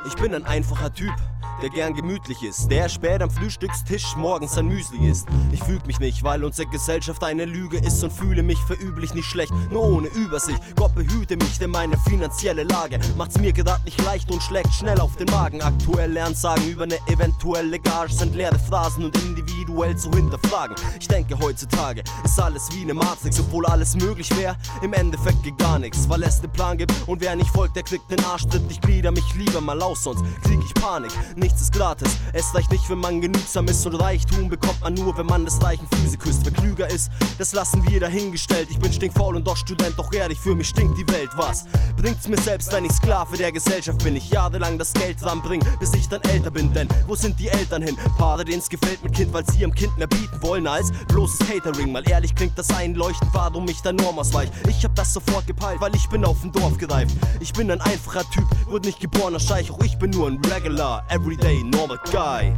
Ich 0.07 0.15
bin 0.15 0.33
ein 0.33 0.45
einfacher 0.45 0.94
Typ, 0.94 1.13
der 1.62 1.69
gern 1.69 1.94
gemütlich 1.94 2.44
ist, 2.44 2.69
der 2.69 2.89
spät 2.89 3.21
am 3.21 3.31
Frühstückstisch 3.31 4.15
morgens 4.15 4.54
sein 4.54 4.68
Müsli 4.68 5.09
isst. 5.09 5.27
Ich 5.51 5.63
füg 5.63 5.86
mich 5.88 6.00
nicht, 6.00 6.24
weil 6.24 6.44
unsere 6.44 6.68
Gesellschaft 6.69 7.24
eine 7.24 7.45
Lüge 7.45 7.77
ist 7.77 8.04
und 8.04 8.13
fühle 8.13 8.44
mich 8.44 8.59
für 8.68 8.75
üblich 8.75 9.13
nicht 9.13 9.27
schlecht, 9.27 9.51
nur 9.71 9.83
ohne 9.83 10.07
Übersicht. 10.09 10.59
Gott 10.75 10.94
behüte 10.95 11.36
mich, 11.38 11.57
denn 11.59 11.71
meine 11.71 11.98
finanzielle 11.98 12.63
Lage 12.63 13.00
macht's 13.18 13.39
mir 13.39 13.54
gerade 13.54 13.83
nicht 13.86 14.04
leicht 14.04 14.31
und 14.31 14.42
schlägt 14.42 14.74
schnell 14.74 15.00
auf 15.00 15.15
den 15.15 15.27
Magen. 15.27 15.62
Aktuelle 15.62 16.24
Ansagen 16.24 16.68
über 16.69 16.83
eine 16.83 16.98
eventuelle 17.07 17.80
Gage 17.80 18.13
sind 18.13 18.36
leere 18.36 18.60
Phrasen 18.60 19.06
und 19.06 19.18
individuell 19.24 19.95
zu 19.98 20.12
hinterfragen. 20.12 20.75
Ich 21.00 21.07
denke 21.07 21.38
heutzutage 21.39 22.03
ist 22.24 22.39
alles 22.39 22.69
wie 22.74 22.81
eine 22.81 22.94
Matrix, 22.94 23.39
obwohl 23.39 23.65
alles 23.65 23.95
möglich 23.95 24.36
wäre. 24.38 24.56
Im 24.81 24.94
Endeffekt 24.94 25.44
geht 25.44 25.57
gar 25.57 25.80
nichts, 25.80 26.07
weil 26.10 26.24
es 26.24 26.42
den 26.42 26.51
Plan 26.51 26.77
gibt 26.77 26.94
und 27.07 27.21
wer 27.21 27.36
nicht 27.36 27.50
folgt, 27.50 27.75
der 27.75 27.83
kriegt 27.83 28.10
den 28.12 28.24
Arschtritt. 28.25 28.63
Ich 28.69 28.81
glieder 28.81 29.12
mich 29.12 29.33
lieber 29.36 29.62
mal 29.62 29.81
aus, 29.81 30.03
sonst 30.03 30.24
krieg 30.44 30.60
ich 30.63 30.74
Panik. 30.75 31.12
Nichts 31.47 31.61
ist 31.61 31.71
gratis, 31.71 32.17
es 32.33 32.53
reicht 32.53 32.74
nicht, 32.74 32.89
wenn 32.89 32.98
man 32.98 33.22
genügsam 33.22 33.69
ist 33.69 33.86
und 33.86 33.95
Reichtum 33.95 34.50
bekommt 34.50 34.81
man 34.81 34.93
nur, 34.95 35.17
wenn 35.17 35.27
man 35.27 35.45
des 35.45 35.63
reichen 35.63 35.88
Füße 35.93 36.17
küsst. 36.17 36.41
Wer 36.43 36.51
klüger 36.51 36.89
ist, 36.89 37.10
das 37.38 37.53
lassen 37.53 37.88
wir 37.88 38.01
dahingestellt. 38.01 38.67
Ich 38.69 38.77
bin 38.77 38.91
stinkfaul 38.91 39.33
und 39.33 39.48
doch 39.48 39.55
Student, 39.55 39.93
doch 39.98 40.12
ehrlich, 40.12 40.38
für 40.38 40.53
mich 40.55 40.67
stinkt 40.67 40.98
die 40.98 41.07
Welt. 41.07 41.29
Was 41.38 41.63
bringt's 41.95 42.27
mir 42.27 42.38
selbst, 42.41 42.74
wenn 42.74 42.83
ich 42.83 42.91
Sklave 42.91 43.38
der 43.38 43.53
Gesellschaft 43.53 44.03
bin? 44.03 44.17
Ich 44.17 44.29
jahrelang 44.29 44.77
das 44.77 44.91
Geld 44.91 45.24
ranbring, 45.24 45.63
bis 45.79 45.93
ich 45.93 46.10
dann 46.10 46.22
älter 46.24 46.51
bin. 46.51 46.74
Denn 46.74 46.89
wo 47.07 47.15
sind 47.15 47.39
die 47.39 47.48
Eltern 47.48 47.81
hin? 47.81 47.95
Paare, 48.17 48.43
denen's 48.43 48.67
gefällt 48.67 49.01
mit 49.01 49.13
Kind, 49.13 49.31
weil 49.31 49.50
sie 49.50 49.60
ihrem 49.60 49.74
Kind 49.74 49.98
mehr 49.98 50.07
bieten 50.07 50.41
wollen 50.41 50.67
als 50.67 50.91
bloßes 51.07 51.48
Catering. 51.48 51.93
Mal 51.93 52.03
ehrlich 52.10 52.36
klingt 52.36 52.60
das 52.60 52.69
einleuchtend, 52.72 53.33
warum 53.33 53.69
ich 53.69 53.81
der 53.83 53.93
Norm 53.93 54.19
ausweich. 54.19 54.50
Ich 54.67 54.83
hab 54.83 54.93
das 54.95 55.13
sofort 55.13 55.48
gepeilt, 55.48 55.79
weil 55.79 55.95
ich 55.95 56.10
bin 56.10 56.25
auf 56.25 56.41
dem 56.41 56.51
Dorf 56.51 56.77
gereift. 56.77 57.15
Ich 57.39 57.53
bin 57.53 57.72
ein 57.72 57.79
einfacher 57.79 58.29
Typ, 58.31 58.43
wurde 58.65 58.88
nicht 58.88 59.00
geborener 59.00 59.39
Scheich, 59.39 59.72
auch 59.72 59.79
ich 59.79 59.98
bin 59.98 60.10
nur 60.10 60.27
ein 60.27 60.41
Regular, 60.43 61.05
Everyday, 61.39 61.62
Normal 61.63 62.00
Guy. 62.12 62.51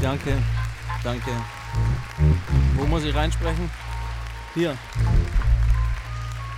Danke, 0.00 0.42
danke. 1.02 1.30
Wo 2.74 2.86
muss 2.86 3.04
ich 3.04 3.14
reinsprechen? 3.14 3.70
Hier. 4.54 4.76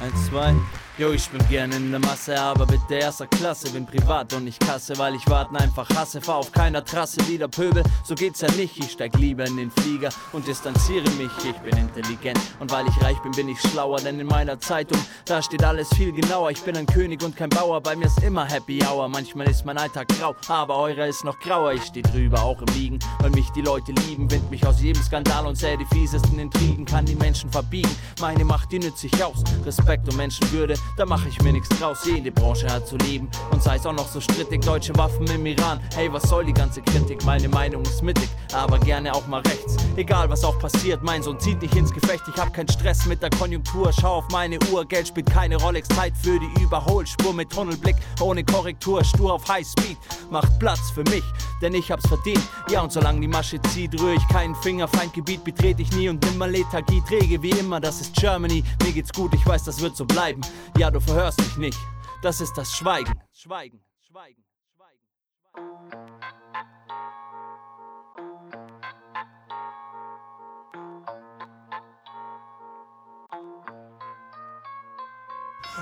Eins, 0.00 0.26
zwei. 0.26 0.54
Jo, 0.98 1.10
ich 1.10 1.28
bin 1.28 1.46
gerne 1.50 1.76
in 1.76 1.90
der 1.90 2.00
Masse, 2.00 2.40
aber 2.40 2.64
bitte 2.64 2.94
erster 2.94 3.26
Klasse. 3.26 3.68
Bin 3.68 3.84
privat 3.84 4.32
und 4.32 4.44
nicht 4.44 4.58
Kasse, 4.60 4.96
weil 4.96 5.14
ich 5.14 5.28
warten 5.28 5.54
einfach 5.54 5.86
hasse. 5.90 6.22
Fahr 6.22 6.36
auf 6.36 6.52
keiner 6.52 6.82
Trasse 6.82 7.18
wieder 7.28 7.48
Pöbel, 7.48 7.82
so 8.02 8.14
geht's 8.14 8.40
ja 8.40 8.50
nicht. 8.52 8.78
Ich 8.78 8.92
steig 8.92 9.14
lieber 9.18 9.44
in 9.44 9.58
den 9.58 9.70
Flieger 9.70 10.08
und 10.32 10.46
distanziere 10.46 11.10
mich. 11.18 11.30
Ich 11.44 11.56
bin 11.58 11.76
intelligent 11.76 12.40
und 12.60 12.72
weil 12.72 12.86
ich 12.88 13.02
reich 13.02 13.18
bin, 13.18 13.32
bin 13.32 13.50
ich 13.50 13.60
schlauer. 13.60 13.98
Denn 13.98 14.18
in 14.18 14.26
meiner 14.26 14.58
Zeitung, 14.58 14.98
da 15.26 15.42
steht 15.42 15.62
alles 15.62 15.90
viel 15.94 16.12
genauer. 16.12 16.50
Ich 16.50 16.62
bin 16.62 16.74
ein 16.78 16.86
König 16.86 17.22
und 17.22 17.36
kein 17.36 17.50
Bauer, 17.50 17.82
bei 17.82 17.94
mir 17.94 18.06
ist 18.06 18.22
immer 18.22 18.46
Happy 18.46 18.82
Hour. 18.82 19.06
Manchmal 19.10 19.50
ist 19.50 19.66
mein 19.66 19.76
Alltag 19.76 20.08
grau, 20.08 20.34
aber 20.48 20.78
eurer 20.78 21.08
ist 21.08 21.24
noch 21.24 21.38
grauer. 21.40 21.74
Ich 21.74 21.82
steh 21.82 22.00
drüber, 22.00 22.42
auch 22.42 22.62
im 22.62 22.74
Liegen, 22.74 22.98
weil 23.20 23.32
mich 23.32 23.50
die 23.50 23.60
Leute 23.60 23.92
lieben. 23.92 24.30
Wind 24.30 24.50
mich 24.50 24.66
aus 24.66 24.80
jedem 24.80 25.02
Skandal 25.02 25.44
und 25.44 25.56
sähe 25.56 25.76
die 25.76 25.94
fiesesten 25.94 26.38
Intrigen. 26.38 26.86
Kann 26.86 27.04
die 27.04 27.16
Menschen 27.16 27.50
verbiegen, 27.50 27.94
meine 28.18 28.46
Macht, 28.46 28.72
die 28.72 28.78
nützt 28.78 29.00
sich 29.00 29.22
aus. 29.22 29.44
Respekt 29.66 30.08
und 30.08 30.16
Menschenwürde, 30.16 30.74
da 30.96 31.04
mach 31.06 31.24
ich 31.26 31.40
mir 31.42 31.52
nichts 31.52 31.68
draus. 31.78 32.04
Jede 32.04 32.30
Branche 32.30 32.68
hat 32.72 32.86
zu 32.86 32.96
leben 32.96 33.28
und 33.50 33.62
sei 33.62 33.76
es 33.76 33.86
auch 33.86 33.92
noch 33.92 34.08
so 34.08 34.20
strittig. 34.20 34.62
Deutsche 34.62 34.96
Waffen 34.96 35.26
im 35.28 35.46
Iran, 35.46 35.80
hey, 35.94 36.12
was 36.12 36.22
soll 36.24 36.44
die 36.44 36.52
ganze 36.52 36.82
Kritik? 36.82 37.24
Meine 37.24 37.48
Meinung 37.48 37.82
ist 37.82 38.02
mittig, 38.02 38.28
aber 38.52 38.78
gerne 38.78 39.14
auch 39.14 39.26
mal 39.26 39.40
rechts. 39.42 39.76
Egal 39.96 40.28
was 40.30 40.44
auch 40.44 40.58
passiert, 40.58 41.02
mein 41.02 41.22
Sohn 41.22 41.38
zieht 41.38 41.60
nicht 41.62 41.74
ins 41.74 41.92
Gefecht. 41.92 42.24
Ich 42.28 42.40
hab 42.40 42.52
keinen 42.52 42.68
Stress 42.68 43.06
mit 43.06 43.22
der 43.22 43.30
Konjunktur, 43.30 43.90
schau 43.92 44.16
auf 44.16 44.28
meine 44.30 44.58
Uhr. 44.70 44.84
Geld 44.84 45.08
spielt 45.08 45.30
keine 45.30 45.56
Rolex, 45.56 45.88
Zeit 45.88 46.14
für 46.16 46.38
die 46.38 46.62
Überholspur 46.62 47.32
mit 47.32 47.50
Tunnelblick, 47.50 47.96
ohne 48.20 48.44
Korrektur, 48.44 49.02
stur 49.04 49.34
auf 49.34 49.48
High 49.48 49.66
Speed. 49.66 49.96
Macht 50.30 50.58
Platz 50.58 50.90
für 50.90 51.04
mich, 51.04 51.24
denn 51.62 51.74
ich 51.74 51.90
hab's 51.90 52.06
verdient. 52.06 52.42
Ja, 52.70 52.82
und 52.82 52.92
solange 52.92 53.20
die 53.20 53.28
Masche 53.28 53.60
zieht, 53.72 53.98
rühr 54.00 54.14
ich 54.14 54.28
keinen 54.28 54.54
Finger. 54.56 54.88
Feindgebiet 54.88 55.44
betrete 55.44 55.82
ich 55.82 55.92
nie 55.92 56.08
und 56.08 56.24
nimmer 56.24 56.48
Lethargie. 56.48 57.02
Träge 57.08 57.42
wie 57.42 57.50
immer, 57.50 57.80
das 57.80 58.00
ist 58.00 58.14
Germany. 58.16 58.64
Mir 58.84 58.92
geht's 58.92 59.12
gut, 59.12 59.32
ich 59.34 59.46
weiß, 59.46 59.64
das 59.64 59.80
wird 59.80 59.96
so 59.96 60.04
bleiben. 60.04 60.40
Ja, 60.78 60.90
du 60.90 61.00
verhörst 61.00 61.38
mich 61.38 61.56
nicht. 61.56 61.78
das 62.22 62.40
ist 62.40 62.52
das 62.56 62.70
Schweigen. 62.76 63.14
Schweigen, 63.32 63.80
Schweigen, 64.06 64.44
Schweigen. 64.74 66.45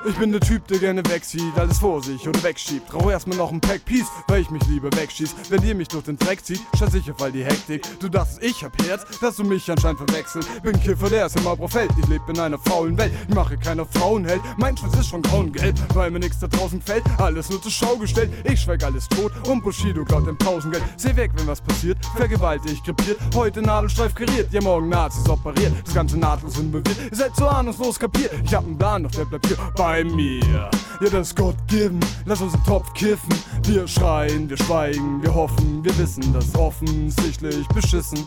Ich 0.06 0.16
bin 0.16 0.32
der 0.32 0.40
Typ, 0.40 0.66
der 0.68 0.78
gerne 0.78 1.02
wegzieht, 1.08 1.56
alles 1.56 1.78
vor 1.78 2.02
sich 2.02 2.28
oder 2.28 2.42
wegschiebt. 2.42 2.92
Rauch 2.92 3.10
erstmal 3.10 3.38
noch 3.38 3.50
ein 3.50 3.60
Pack 3.60 3.84
Peace, 3.84 4.06
weil 4.28 4.42
ich 4.42 4.50
mich 4.50 4.62
lieber 4.66 4.94
wegschieß. 4.94 5.34
Wenn 5.48 5.62
ihr 5.62 5.74
mich 5.74 5.88
durch 5.88 6.04
den 6.04 6.18
Dreck 6.18 6.44
zieht, 6.44 6.60
statt 6.74 6.92
sicher 6.92 7.14
fall 7.14 7.32
die 7.32 7.44
Hektik. 7.44 7.82
Du 8.00 8.08
dachtest, 8.08 8.42
ich 8.42 8.62
hab 8.64 8.76
Herz, 8.84 9.04
dass 9.20 9.36
du 9.36 9.44
mich 9.44 9.70
anscheinend 9.70 9.98
verwechselt. 9.98 10.46
Bin 10.62 10.78
Kiffer, 10.80 11.08
der 11.08 11.26
ist 11.26 11.36
im 11.36 11.46
Abrofeld. 11.46 11.90
Ich 11.98 12.06
lebe 12.08 12.24
in 12.30 12.38
einer 12.38 12.58
faulen 12.58 12.98
Welt, 12.98 13.12
ich 13.28 13.34
mache 13.34 13.56
keiner 13.56 13.86
Frauenheld. 13.86 14.42
Mein 14.58 14.76
Schwanz 14.76 14.96
ist 14.98 15.08
schon 15.08 15.22
grauengelb, 15.22 15.76
weil 15.94 16.10
mir 16.10 16.18
nichts 16.18 16.38
da 16.38 16.48
draußen 16.48 16.82
fällt. 16.82 17.04
Alles 17.18 17.48
nur 17.48 17.62
zur 17.62 17.70
Schau 17.70 17.96
gestellt, 17.96 18.30
ich 18.44 18.60
schweig 18.60 18.84
alles 18.84 19.08
tot 19.08 19.32
und 19.48 19.62
Bushido 19.62 20.04
klaut 20.04 20.26
dem 20.26 20.38
Tausendgeld. 20.38 20.84
Seh 20.96 21.16
weg, 21.16 21.30
wenn 21.34 21.46
was 21.46 21.60
passiert, 21.60 21.98
vergewaltigt, 22.16 22.84
krepiert. 22.84 23.18
Heute 23.34 23.62
Nadelstreif 23.62 24.14
kariert, 24.14 24.52
ja 24.52 24.60
morgen 24.60 24.88
Nazis 24.88 25.28
operiert. 25.28 25.72
Das 25.84 25.94
ganze 25.94 26.18
nahtlos 26.18 26.58
involviert, 26.58 26.96
ihr 27.10 27.16
seid 27.16 27.34
so 27.36 27.46
ahnungslos 27.46 27.98
kapiert. 27.98 28.32
Ich 28.44 28.54
hab 28.54 28.64
einen 28.64 28.76
Plan, 28.76 29.02
doch 29.02 29.10
der 29.10 29.24
bleibt 29.24 29.46
hier 29.46 29.58
bei 29.84 30.02
mir. 30.02 30.70
Ja, 31.02 31.10
das 31.10 31.34
Gott 31.34 31.56
geben, 31.68 32.00
lass 32.24 32.40
uns 32.40 32.52
den 32.52 32.64
Topf 32.64 32.94
kiffen. 32.94 33.28
Wir 33.64 33.86
schreien, 33.86 34.48
wir 34.48 34.56
schweigen, 34.56 35.22
wir 35.22 35.34
hoffen, 35.34 35.84
wir 35.84 35.96
wissen 35.98 36.32
das 36.32 36.54
offensichtlich 36.54 37.68
beschissen. 37.68 38.26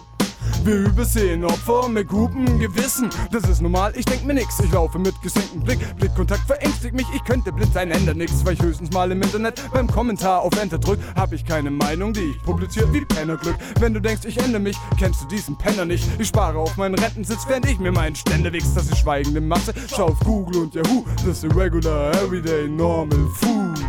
Wir 0.63 0.85
übersehen 0.85 1.45
Opfer 1.45 1.87
mit 1.87 2.07
gutem 2.07 2.59
Gewissen. 2.59 3.09
Das 3.31 3.43
ist 3.49 3.61
normal, 3.61 3.93
ich 3.95 4.05
denk 4.05 4.25
mir 4.25 4.33
nix. 4.33 4.59
Ich 4.59 4.71
laufe 4.71 4.99
mit 4.99 5.19
gesenktem 5.21 5.61
Blick. 5.61 5.79
Blickkontakt 5.97 6.41
verängstigt 6.45 6.93
mich. 6.93 7.05
Ich 7.15 7.23
könnte 7.23 7.51
blind 7.51 7.73
sein, 7.73 7.91
ändert 7.91 8.17
nix. 8.17 8.45
Weil 8.45 8.53
ich 8.53 8.61
höchstens 8.61 8.91
mal 8.91 9.11
im 9.11 9.21
Internet 9.21 9.61
beim 9.71 9.87
Kommentar 9.87 10.41
auf 10.41 10.51
Enter 10.61 10.77
drück. 10.77 10.99
Hab 11.15 11.33
ich 11.33 11.45
keine 11.45 11.71
Meinung, 11.71 12.13
die 12.13 12.31
ich 12.31 12.41
publiziere 12.43 12.91
wie 12.93 13.05
Pennerglück. 13.05 13.55
Wenn 13.79 13.93
du 13.93 14.01
denkst, 14.01 14.25
ich 14.25 14.37
ändere 14.37 14.61
mich, 14.61 14.77
kennst 14.97 15.23
du 15.23 15.27
diesen 15.27 15.57
Penner 15.57 15.85
nicht. 15.85 16.05
Ich 16.19 16.27
spare 16.27 16.57
auf 16.57 16.75
meinen 16.77 16.95
Rentensitz, 16.95 17.45
während 17.47 17.65
ich 17.65 17.79
mir 17.79 17.91
meinen 17.91 18.15
Ständer 18.15 18.51
wichs. 18.51 18.73
Das 18.73 18.85
ist 18.85 18.97
schweigende 18.97 19.41
Masse. 19.41 19.73
Schau 19.87 20.07
auf 20.07 20.19
Google 20.21 20.63
und 20.63 20.75
Yahoo. 20.75 21.05
Das 21.25 21.43
ist 21.43 21.43
irregular, 21.45 22.13
everyday, 22.21 22.67
normal 22.67 23.27
food. 23.35 23.79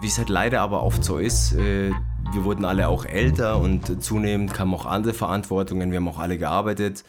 Wie 0.00 0.08
es 0.08 0.18
halt 0.18 0.28
leider 0.28 0.60
aber 0.60 0.82
oft 0.82 1.02
so 1.02 1.18
ist, 1.18 1.52
äh, 1.52 1.90
wir 2.32 2.44
wurden 2.44 2.64
alle 2.64 2.88
auch 2.88 3.04
älter 3.04 3.58
und 3.58 4.02
zunehmend 4.02 4.54
kamen 4.54 4.74
auch 4.74 4.86
andere 4.86 5.14
Verantwortungen. 5.14 5.90
Wir 5.90 5.98
haben 5.98 6.08
auch 6.08 6.18
alle 6.18 6.38
gearbeitet. 6.38 7.04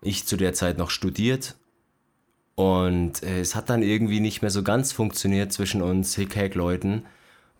Ich 0.00 0.26
zu 0.26 0.36
der 0.36 0.52
Zeit 0.52 0.78
noch 0.78 0.90
studiert. 0.90 1.56
Und 2.54 3.22
äh, 3.22 3.40
es 3.40 3.54
hat 3.54 3.68
dann 3.70 3.82
irgendwie 3.82 4.20
nicht 4.20 4.42
mehr 4.42 4.50
so 4.50 4.62
ganz 4.62 4.92
funktioniert 4.92 5.52
zwischen 5.52 5.82
uns 5.82 6.14
Hickhack-Leuten, 6.14 7.04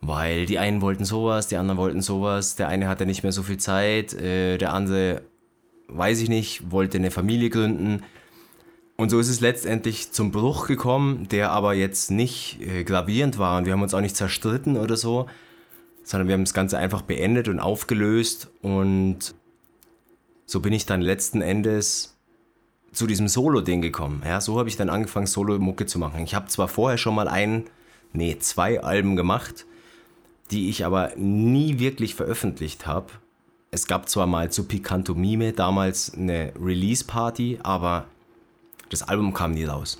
weil 0.01 0.45
die 0.45 0.57
einen 0.57 0.81
wollten 0.81 1.05
sowas, 1.05 1.47
die 1.47 1.57
anderen 1.57 1.77
wollten 1.77 2.01
sowas. 2.01 2.55
Der 2.55 2.69
eine 2.69 2.87
hatte 2.87 3.05
nicht 3.05 3.23
mehr 3.23 3.33
so 3.33 3.43
viel 3.43 3.57
Zeit, 3.57 4.13
äh, 4.13 4.57
der 4.57 4.73
andere, 4.73 5.21
weiß 5.89 6.21
ich 6.21 6.29
nicht, 6.29 6.71
wollte 6.71 6.97
eine 6.97 7.11
Familie 7.11 7.49
gründen. 7.49 8.03
Und 8.97 9.09
so 9.09 9.19
ist 9.19 9.27
es 9.27 9.41
letztendlich 9.41 10.13
zum 10.13 10.31
Bruch 10.31 10.67
gekommen, 10.67 11.27
der 11.29 11.51
aber 11.51 11.73
jetzt 11.73 12.11
nicht 12.11 12.61
äh, 12.61 12.85
gravierend 12.85 13.37
war 13.37 13.57
und 13.57 13.65
wir 13.65 13.73
haben 13.73 13.81
uns 13.81 13.93
auch 13.93 14.01
nicht 14.01 14.15
zerstritten 14.15 14.77
oder 14.77 14.95
so, 14.95 15.27
sondern 16.05 16.27
wir 16.27 16.35
haben 16.35 16.45
das 16.45 16.53
Ganze 16.53 16.77
einfach 16.77 17.01
beendet 17.01 17.49
und 17.49 17.59
aufgelöst 17.59 18.49
und 18.61 19.33
so 20.45 20.59
bin 20.59 20.71
ich 20.71 20.85
dann 20.85 21.01
letzten 21.01 21.41
Endes 21.41 22.15
zu 22.93 23.07
diesem 23.07 23.27
Solo-Ding 23.27 23.81
gekommen. 23.81 24.21
Ja, 24.23 24.39
so 24.39 24.59
habe 24.59 24.69
ich 24.69 24.77
dann 24.77 24.89
angefangen, 24.89 25.25
Solo-Mucke 25.25 25.87
zu 25.87 25.97
machen. 25.97 26.23
Ich 26.23 26.35
habe 26.35 26.47
zwar 26.47 26.67
vorher 26.67 26.99
schon 26.99 27.15
mal 27.15 27.27
ein, 27.27 27.65
nee, 28.13 28.37
zwei 28.39 28.81
Alben 28.81 29.15
gemacht, 29.15 29.65
die 30.51 30.69
ich 30.69 30.85
aber 30.85 31.11
nie 31.17 31.79
wirklich 31.79 32.13
veröffentlicht 32.13 32.85
habe. 32.85 33.07
Es 33.71 33.87
gab 33.87 34.07
zwar 34.07 34.27
mal 34.27 34.51
zu 34.51 34.65
Picanto 34.65 35.15
Mime 35.15 35.53
damals 35.53 36.13
eine 36.13 36.53
Release-Party, 36.61 37.59
aber 37.63 38.05
das 38.89 39.01
Album 39.01 39.33
kam 39.33 39.51
nie 39.51 39.65
raus. 39.65 39.97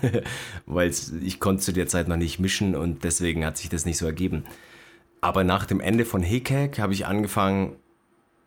Weil 0.66 0.94
ich 1.22 1.40
konnte 1.40 1.62
zu 1.64 1.72
der 1.72 1.88
Zeit 1.88 2.06
noch 2.06 2.16
nicht 2.16 2.38
mischen 2.38 2.76
und 2.76 3.02
deswegen 3.02 3.44
hat 3.44 3.58
sich 3.58 3.68
das 3.68 3.84
nicht 3.84 3.98
so 3.98 4.06
ergeben. 4.06 4.44
Aber 5.20 5.44
nach 5.44 5.66
dem 5.66 5.80
Ende 5.80 6.04
von 6.04 6.22
Hickhack 6.22 6.78
habe 6.78 6.92
ich 6.92 7.06
angefangen, 7.06 7.76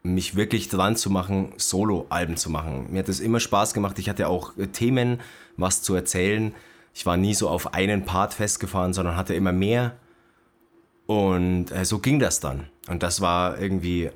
mich 0.03 0.35
wirklich 0.35 0.67
dran 0.69 0.95
zu 0.95 1.09
machen, 1.09 1.53
Solo-Alben 1.57 2.35
zu 2.35 2.49
machen. 2.49 2.87
Mir 2.91 2.99
hat 2.99 3.07
das 3.07 3.21
immer 3.21 3.39
Spaß 3.39 3.73
gemacht. 3.73 3.97
Ich 3.99 4.09
hatte 4.09 4.27
auch 4.27 4.57
äh, 4.57 4.67
Themen, 4.67 5.21
was 5.55 5.81
zu 5.81 5.95
erzählen. 5.95 6.53
Ich 6.93 7.05
war 7.05 7.15
nie 7.15 7.33
so 7.33 7.47
auf 7.47 7.73
einen 7.73 8.05
Part 8.05 8.33
festgefahren, 8.33 8.93
sondern 8.93 9.15
hatte 9.15 9.33
immer 9.33 9.53
mehr. 9.53 9.95
Und 11.05 11.71
äh, 11.71 11.85
so 11.85 11.99
ging 11.99 12.19
das 12.19 12.41
dann. 12.41 12.67
Und 12.89 13.01
das 13.01 13.21
war 13.21 13.59
irgendwie 13.59 14.11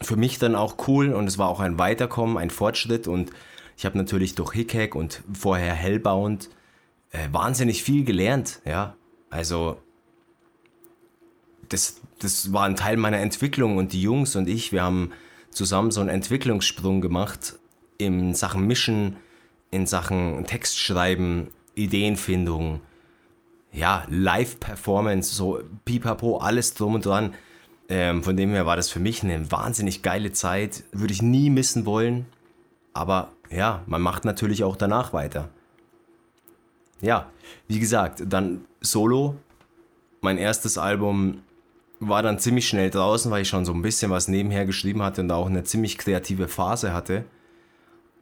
für 0.00 0.16
mich 0.16 0.38
dann 0.38 0.56
auch 0.56 0.88
cool 0.88 1.12
und 1.12 1.26
es 1.26 1.38
war 1.38 1.48
auch 1.48 1.60
ein 1.60 1.78
Weiterkommen, 1.78 2.36
ein 2.36 2.50
Fortschritt. 2.50 3.06
Und 3.06 3.30
ich 3.76 3.84
habe 3.84 3.96
natürlich 3.96 4.34
durch 4.34 4.52
Hickhack 4.52 4.94
und 4.96 5.22
vorher 5.32 5.74
Hellbound 5.74 6.50
äh, 7.12 7.28
wahnsinnig 7.30 7.84
viel 7.84 8.04
gelernt. 8.04 8.60
Ja, 8.64 8.96
also 9.30 9.78
das, 11.70 12.00
das 12.18 12.52
war 12.52 12.64
ein 12.64 12.76
Teil 12.76 12.96
meiner 12.96 13.18
Entwicklung 13.18 13.78
und 13.78 13.92
die 13.92 14.02
Jungs 14.02 14.36
und 14.36 14.48
ich, 14.48 14.72
wir 14.72 14.82
haben 14.82 15.12
zusammen 15.50 15.90
so 15.90 16.00
einen 16.00 16.10
Entwicklungssprung 16.10 17.00
gemacht 17.00 17.58
in 17.98 18.34
Sachen 18.34 18.66
Mischen, 18.66 19.16
in 19.70 19.86
Sachen 19.86 20.44
Textschreiben, 20.46 21.48
Ideenfindung, 21.74 22.80
ja, 23.72 24.04
Live-Performance, 24.08 25.34
so 25.34 25.60
pipapo, 25.84 26.38
alles 26.38 26.74
drum 26.74 26.94
und 26.94 27.06
dran. 27.06 27.34
Ähm, 27.88 28.22
von 28.22 28.36
dem 28.36 28.50
her 28.50 28.66
war 28.66 28.76
das 28.76 28.90
für 28.90 29.00
mich 29.00 29.22
eine 29.22 29.50
wahnsinnig 29.50 30.02
geile 30.02 30.32
Zeit, 30.32 30.84
würde 30.92 31.12
ich 31.12 31.22
nie 31.22 31.50
missen 31.50 31.86
wollen. 31.86 32.26
Aber 32.92 33.32
ja, 33.50 33.82
man 33.86 34.02
macht 34.02 34.24
natürlich 34.24 34.64
auch 34.64 34.76
danach 34.76 35.12
weiter. 35.12 35.48
Ja, 37.00 37.30
wie 37.68 37.78
gesagt, 37.80 38.24
dann 38.26 38.64
Solo, 38.80 39.36
mein 40.20 40.38
erstes 40.38 40.78
Album 40.78 41.42
war 42.00 42.22
dann 42.22 42.38
ziemlich 42.38 42.66
schnell 42.66 42.90
draußen, 42.90 43.30
weil 43.30 43.42
ich 43.42 43.48
schon 43.48 43.66
so 43.66 43.72
ein 43.72 43.82
bisschen 43.82 44.10
was 44.10 44.26
nebenher 44.26 44.64
geschrieben 44.64 45.02
hatte 45.02 45.20
und 45.20 45.30
auch 45.30 45.46
eine 45.46 45.64
ziemlich 45.64 45.98
kreative 45.98 46.48
Phase 46.48 46.92
hatte. 46.94 47.24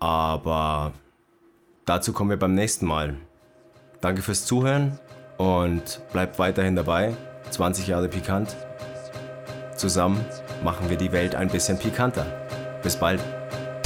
Aber 0.00 0.92
dazu 1.84 2.12
kommen 2.12 2.30
wir 2.30 2.38
beim 2.38 2.54
nächsten 2.54 2.86
Mal. 2.86 3.16
Danke 4.00 4.22
fürs 4.22 4.44
Zuhören 4.44 4.98
und 5.38 6.00
bleibt 6.12 6.38
weiterhin 6.38 6.76
dabei. 6.76 7.16
20 7.50 7.86
Jahre 7.86 8.08
pikant. 8.08 8.56
Zusammen 9.76 10.24
machen 10.64 10.90
wir 10.90 10.96
die 10.96 11.12
Welt 11.12 11.36
ein 11.36 11.48
bisschen 11.48 11.78
pikanter. 11.78 12.26
Bis 12.82 12.96
bald. 12.96 13.20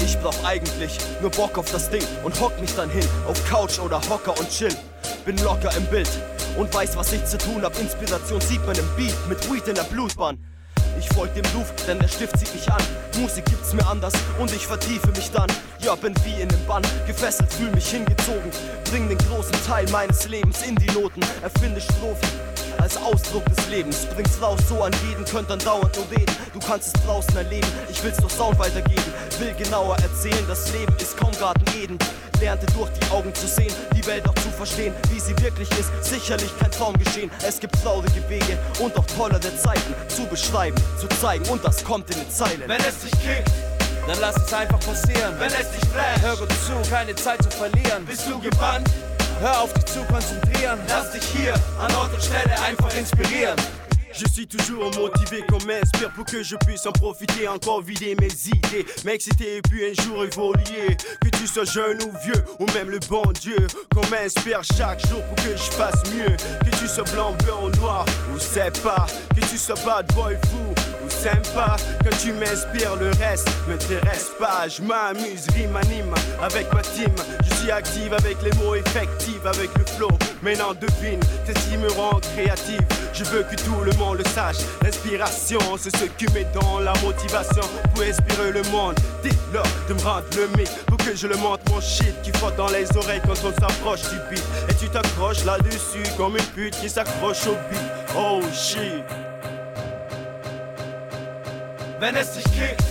Ich 0.04 0.18
brauch 0.18 0.44
eigentlich 0.44 0.98
nur 1.20 1.30
Bock 1.30 1.58
auf 1.58 1.70
das 1.70 1.90
Ding 1.90 2.02
und 2.24 2.40
hock 2.40 2.58
mich 2.60 2.74
dann 2.74 2.90
hin 2.90 3.04
auf 3.28 3.46
Couch 3.48 3.78
oder 3.78 4.00
Hocker 4.08 4.38
und 4.38 4.48
chill. 4.48 4.74
Bin 5.24 5.36
locker 5.44 5.70
im 5.76 5.84
Bild 5.86 6.08
und 6.56 6.72
weiß, 6.74 6.96
was 6.96 7.12
ich 7.12 7.24
zu 7.24 7.38
tun 7.38 7.62
hab. 7.62 7.78
Inspiration 7.78 8.40
sieht 8.40 8.64
man 8.66 8.76
im 8.76 8.86
Beat 8.96 9.14
mit 9.28 9.52
Weed 9.52 9.68
in 9.68 9.74
der 9.74 9.84
Blutbahn. 9.84 10.38
Ich 10.98 11.08
folg 11.14 11.34
dem 11.34 11.44
Ruf, 11.56 11.72
denn 11.86 11.98
der 11.98 12.08
Stift 12.08 12.38
zieht 12.38 12.54
mich 12.54 12.70
an. 12.70 12.82
Musik 13.18 13.44
gibt's 13.46 13.72
mir 13.72 13.86
anders 13.86 14.12
und 14.38 14.52
ich 14.52 14.66
vertiefe 14.66 15.08
mich 15.08 15.30
dann. 15.30 15.50
Ja, 15.80 15.94
bin 15.94 16.14
wie 16.24 16.40
in 16.40 16.48
einem 16.48 16.66
Bann, 16.66 16.82
gefesselt, 17.06 17.52
fühl 17.52 17.70
mich 17.70 17.88
hingezogen. 17.88 18.50
Bring 18.90 19.08
den 19.08 19.18
großen 19.18 19.56
Teil 19.66 19.88
meines 19.90 20.28
Lebens 20.28 20.62
in 20.62 20.76
die 20.76 20.90
Noten, 20.92 21.20
erfinde 21.42 21.80
Strophen 21.80 22.28
als 22.78 22.96
Ausdruck 22.96 23.44
des 23.46 23.68
Lebens. 23.68 24.06
Bring's 24.14 24.40
raus, 24.40 24.60
so 24.68 24.82
an 24.82 24.92
jeden, 25.08 25.24
könnt 25.24 25.50
dann 25.50 25.58
dauernd 25.58 25.96
nur 25.96 26.10
reden. 26.10 26.34
Du 26.52 26.60
kannst 26.60 26.94
es 26.94 27.02
draußen 27.04 27.36
erleben, 27.36 27.68
ich 27.90 28.02
will's 28.02 28.18
durch 28.18 28.32
Sound 28.32 28.58
weitergeben. 28.58 29.02
Will 29.38 29.54
genauer 29.54 29.96
erzählen, 29.98 30.44
das 30.48 30.72
Leben 30.72 30.94
ist 30.98 31.16
kaum 31.16 31.32
Garten 31.38 31.64
Eden. 31.76 31.98
Lernte 32.42 32.66
durch 32.74 32.90
die 32.90 33.10
Augen 33.12 33.32
zu 33.34 33.46
sehen, 33.46 33.72
die 33.96 34.04
Welt 34.04 34.28
auch 34.28 34.34
zu 34.34 34.50
verstehen, 34.50 34.92
wie 35.10 35.20
sie 35.20 35.36
wirklich 35.38 35.70
ist. 35.78 35.90
Sicherlich 36.02 36.50
kein 36.58 36.72
Traum 36.72 36.94
geschehen. 36.98 37.30
Es 37.46 37.60
gibt 37.60 37.80
traurige 37.80 38.28
Wege 38.28 38.58
und 38.80 38.98
auch 38.98 39.06
tollere 39.16 39.56
Zeiten 39.56 39.94
zu 40.08 40.26
beschreiben, 40.26 40.76
zu 40.98 41.06
zeigen 41.20 41.48
und 41.48 41.64
das 41.64 41.84
kommt 41.84 42.10
in 42.10 42.18
den 42.18 42.30
Zeilen. 42.30 42.64
Wenn 42.66 42.80
es 42.80 42.98
dich 42.98 43.12
kickt, 43.12 43.48
dann 44.08 44.18
lass 44.20 44.36
es 44.36 44.52
einfach 44.52 44.80
passieren. 44.80 45.34
Wenn 45.38 45.52
es 45.52 45.70
dich 45.70 45.88
flasht, 45.90 46.22
hör 46.22 46.36
gut 46.36 46.50
zu, 46.50 46.90
keine 46.90 47.14
Zeit 47.14 47.40
zu 47.44 47.50
verlieren. 47.50 48.04
Bist 48.06 48.28
du 48.28 48.40
gebannt? 48.40 48.90
Hör 49.40 49.60
auf 49.60 49.72
dich 49.74 49.84
zu 49.84 50.00
konzentrieren. 50.04 50.80
Lass 50.88 51.12
dich 51.12 51.22
hier 51.22 51.54
an 51.78 51.94
Ort 51.94 52.12
und 52.12 52.22
Stelle 52.24 52.60
einfach 52.60 52.92
inspirieren. 52.96 53.56
Je 54.14 54.26
suis 54.28 54.46
toujours 54.46 54.90
motivé 54.98 55.42
comme 55.48 55.70
inspire 55.70 56.10
pour 56.10 56.24
que 56.24 56.42
je 56.42 56.56
puisse 56.66 56.84
en 56.86 56.92
profiter, 56.92 57.48
encore 57.48 57.80
vider 57.80 58.14
mes 58.20 58.28
idées, 58.46 58.84
m'exciter 59.04 59.56
et 59.56 59.62
puis 59.62 59.90
un 59.90 60.02
jour 60.02 60.24
évoluer. 60.24 60.96
Que 61.22 61.30
tu 61.30 61.46
sois 61.46 61.64
jeune 61.64 61.98
ou 62.02 62.12
vieux, 62.22 62.44
ou 62.58 62.66
même 62.74 62.90
le 62.90 62.98
bon 63.08 63.22
Dieu, 63.40 63.66
qu'on 63.94 64.06
m'inspire 64.08 64.62
chaque 64.76 65.06
jour 65.08 65.22
pour 65.22 65.36
que 65.36 65.56
je 65.56 65.70
fasse 65.72 66.02
mieux. 66.14 66.36
Que 66.64 66.76
tu 66.76 66.86
sois 66.86 67.04
blanc, 67.14 67.34
blanc 67.44 67.64
ou 67.64 67.70
noir, 67.80 68.04
ou 68.34 68.38
c'est 68.38 68.82
pas. 68.82 69.06
Que 69.34 69.40
tu 69.40 69.56
sois 69.56 69.76
bad 69.84 70.06
boy 70.14 70.36
fou 70.50 70.74
ou 71.04 71.10
sympa. 71.10 71.76
Quand 72.04 72.16
tu 72.20 72.32
m'inspires, 72.32 72.96
le 72.96 73.10
reste 73.18 73.48
m'intéresse 73.66 74.30
pas. 74.38 74.68
Je 74.68 74.82
m'amuse, 74.82 75.46
rime, 75.54 75.74
anime 75.76 76.14
avec 76.42 76.72
ma 76.74 76.82
team. 76.82 77.12
Je 77.48 77.54
suis 77.56 77.70
active 77.70 78.12
avec 78.12 78.36
les 78.42 78.52
mots 78.58 78.74
effectifs, 78.74 79.44
avec 79.46 79.70
le 79.78 79.84
flow. 79.86 80.10
Maintenant 80.42 80.74
devine, 80.74 81.20
qui 81.46 81.76
me 81.78 81.90
rend 81.92 82.20
créative. 82.34 82.86
Je 83.14 83.24
veux 83.24 83.42
que 83.42 83.56
tout 83.56 83.80
le 83.84 83.92
monde 83.98 84.18
le 84.18 84.24
sache. 84.24 84.56
L'inspiration, 84.82 85.60
c'est 85.78 85.94
ce 85.96 86.04
qui 86.04 86.26
met 86.32 86.46
dans 86.54 86.80
la 86.80 86.94
motivation 87.02 87.62
pour 87.94 88.02
inspirer 88.02 88.52
le 88.52 88.62
monde. 88.70 88.94
Dis-leur 89.22 89.66
de 89.88 89.94
me 89.94 90.00
rendre 90.00 90.26
le 90.36 90.48
mic 90.56 90.68
pour 90.86 90.96
que 90.96 91.14
je 91.14 91.26
le 91.26 91.36
montre 91.36 91.62
mon 91.70 91.80
shit 91.80 92.14
qui 92.22 92.32
frotte 92.32 92.56
dans 92.56 92.68
les 92.68 92.86
oreilles 92.96 93.20
quand 93.26 93.36
on 93.44 93.52
s'approche 93.52 94.00
du 94.08 94.16
beat. 94.30 94.44
Et 94.70 94.74
tu 94.74 94.88
t'accroches 94.88 95.44
là-dessus 95.44 96.02
comme 96.16 96.36
une 96.36 96.44
pute 96.54 96.74
qui 96.80 96.88
s'accroche 96.88 97.46
au 97.46 97.56
beat. 97.70 97.80
Oh 98.16 98.40
shit. 98.52 99.04
Wenn 102.00 102.16
es 102.16 102.32
dich 102.32 102.44
kickt, 102.44 102.82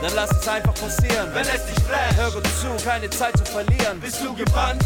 dann 0.00 0.14
lass 0.14 0.30
es 0.30 0.48
einfach 0.48 0.74
passieren. 0.74 1.28
Wenn 1.34 1.46
es 1.46 1.66
dich 1.66 1.84
flasht, 1.84 2.16
hör 2.16 2.30
gut 2.30 2.46
zu, 2.46 2.84
keine 2.84 3.10
Zeit 3.10 3.36
zu 3.36 3.44
verlieren. 3.44 4.00
Bist 4.00 4.22
du 4.24 4.34
gebannt? 4.34 4.82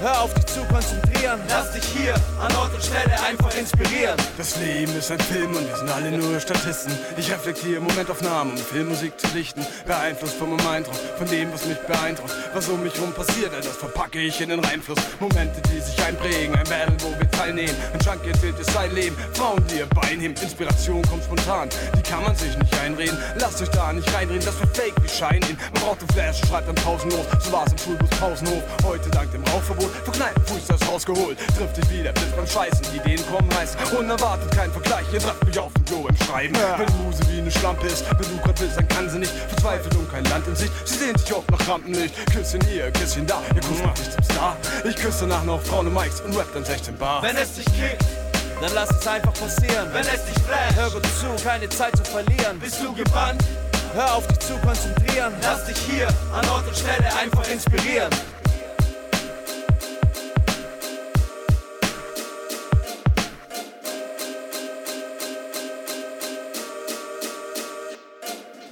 Hör 0.00 0.22
auf 0.22 0.32
dich 0.32 0.46
zu 0.46 0.64
konzentrieren. 0.64 1.38
Lass 1.50 1.72
dich 1.72 1.84
hier 1.84 2.14
an 2.40 2.54
Ort 2.56 2.72
und 2.72 2.82
Stelle 2.82 3.12
einfach 3.28 3.54
inspirieren. 3.54 4.16
Das 4.38 4.56
Leben 4.56 4.96
ist 4.96 5.10
ein 5.10 5.20
Film 5.20 5.54
und 5.54 5.68
wir 5.68 5.76
sind 5.76 5.90
alle 5.90 6.10
nur 6.10 6.40
Statisten. 6.40 6.90
Ich 7.18 7.30
reflektiere 7.30 7.82
Momentaufnahmen, 7.82 8.54
um 8.54 8.58
Filmmusik 8.58 9.20
zu 9.20 9.26
lichten. 9.34 9.60
Beeinflusst 9.86 10.36
von 10.36 10.56
meinem 10.56 10.66
Eindruck, 10.66 10.94
von 11.18 11.28
dem, 11.28 11.52
was 11.52 11.66
mich 11.66 11.76
beeindruckt. 11.80 12.34
Was 12.54 12.68
um 12.70 12.82
mich 12.82 12.98
rum 12.98 13.12
passiert, 13.12 13.52
das 13.52 13.76
verpacke 13.76 14.20
ich 14.20 14.40
in 14.40 14.48
den 14.48 14.60
Reinfluss. 14.60 14.98
Momente, 15.20 15.60
die 15.68 15.80
sich 15.80 16.02
einprägen, 16.02 16.54
ein 16.54 16.64
Battle, 16.64 16.96
wo 17.00 17.18
wir 17.18 17.30
teilnehmen. 17.32 17.76
Ein 17.92 18.00
Junkie 18.00 18.30
erzählt 18.30 18.58
ist 18.58 18.70
sein 18.70 18.94
Leben. 18.94 19.16
Frauen, 19.34 19.62
die 19.70 19.80
ihr 19.80 19.86
Bein 19.86 20.18
heben. 20.18 20.34
Inspiration 20.40 21.02
kommt 21.02 21.24
spontan, 21.24 21.68
die 21.94 22.02
kann 22.10 22.22
man 22.22 22.34
sich 22.36 22.56
nicht 22.56 22.74
einreden. 22.80 23.18
Lasst 23.38 23.60
euch 23.60 23.68
da 23.68 23.92
nicht 23.92 24.10
reinreden, 24.14 24.46
das 24.46 24.58
wird 24.60 24.74
fake, 24.74 24.94
wir 24.98 25.10
scheinen 25.10 25.42
ihn. 25.50 25.58
Man 25.74 25.82
braucht 25.82 26.00
ein 26.00 26.08
Flash, 26.08 26.40
schreibt 26.48 26.68
dann 26.68 26.74
pausenlos. 26.76 27.26
So 27.44 27.52
war's 27.52 27.70
im 27.72 27.78
Schulbus 27.78 28.08
Pausenhof. 28.18 28.62
Heute 28.82 29.10
dank 29.10 29.30
dem 29.32 29.44
Rauchverbot 29.44 29.89
vor 30.04 30.14
Kneipen 30.14 30.44
Fuß 30.46 30.66
das 30.68 30.88
rausgeholt. 30.88 31.38
Trifft 31.56 31.76
dich 31.76 31.90
wieder, 31.90 32.12
blitzt 32.12 32.36
beim 32.36 32.46
Scheißen, 32.46 32.86
die 32.92 32.96
Ideen 32.98 33.24
kommen 33.30 33.48
heiß. 33.56 33.76
Unerwartet 33.98 34.50
kein 34.56 34.70
Vergleich, 34.72 35.04
ihr 35.12 35.20
trefft 35.20 35.44
mich 35.44 35.58
auf 35.58 35.72
dem 35.72 35.84
Klo 35.84 36.06
im 36.08 36.16
Schreiben. 36.26 36.56
Wenn 36.76 36.86
die 36.86 37.02
Muse 37.02 37.22
wie 37.28 37.40
eine 37.40 37.50
Schlampe 37.50 37.86
ist, 37.86 38.04
wenn 38.10 38.36
du 38.36 38.42
grad 38.42 38.60
willst, 38.60 38.76
dann 38.76 38.88
kann 38.88 39.08
sie 39.08 39.18
nicht. 39.18 39.32
Verzweiflung, 39.48 40.08
kein 40.10 40.24
Land 40.24 40.46
in 40.46 40.56
Sicht, 40.56 40.72
sie 40.84 40.96
sehnt 40.96 41.18
sich 41.18 41.32
oft 41.34 41.50
nach 41.50 41.68
Rampenlicht. 41.68 42.14
Küsschen 42.32 42.60
hier, 42.66 42.90
Küsschen 42.92 43.26
da, 43.26 43.42
ihr 43.54 43.60
Kuss 43.60 43.82
macht 43.82 43.98
dich 43.98 44.10
zum 44.10 44.24
Star. 44.24 44.56
Ich 44.84 44.96
küsse 44.96 45.20
danach 45.20 45.44
noch 45.44 45.60
Frauen 45.62 45.86
und 45.86 45.94
Mikes 45.94 46.20
und 46.20 46.36
rap 46.36 46.48
dann 46.54 46.64
16 46.64 46.96
Bar. 46.96 47.22
Wenn 47.22 47.36
es 47.36 47.54
dich 47.54 47.66
kickt, 47.66 48.04
dann 48.60 48.72
lass 48.74 48.90
es 48.90 49.06
einfach 49.06 49.32
passieren. 49.34 49.88
Wenn 49.92 50.02
es 50.02 50.24
dich 50.24 50.42
flasht, 50.44 50.76
hör 50.76 50.90
gut 50.90 51.04
zu, 51.04 51.44
keine 51.44 51.68
Zeit 51.68 51.96
zu 51.96 52.04
verlieren. 52.04 52.58
Bist 52.58 52.82
du 52.82 52.92
gebannt? 52.92 53.42
Hör 53.94 54.14
auf 54.14 54.26
dich 54.26 54.38
zu 54.40 54.56
konzentrieren. 54.58 55.32
Lass 55.42 55.64
dich 55.64 55.78
hier 55.78 56.08
an 56.32 56.48
Ort 56.48 56.66
und 56.68 56.76
Stelle 56.76 57.08
einfach 57.20 57.48
inspirieren. 57.48 58.10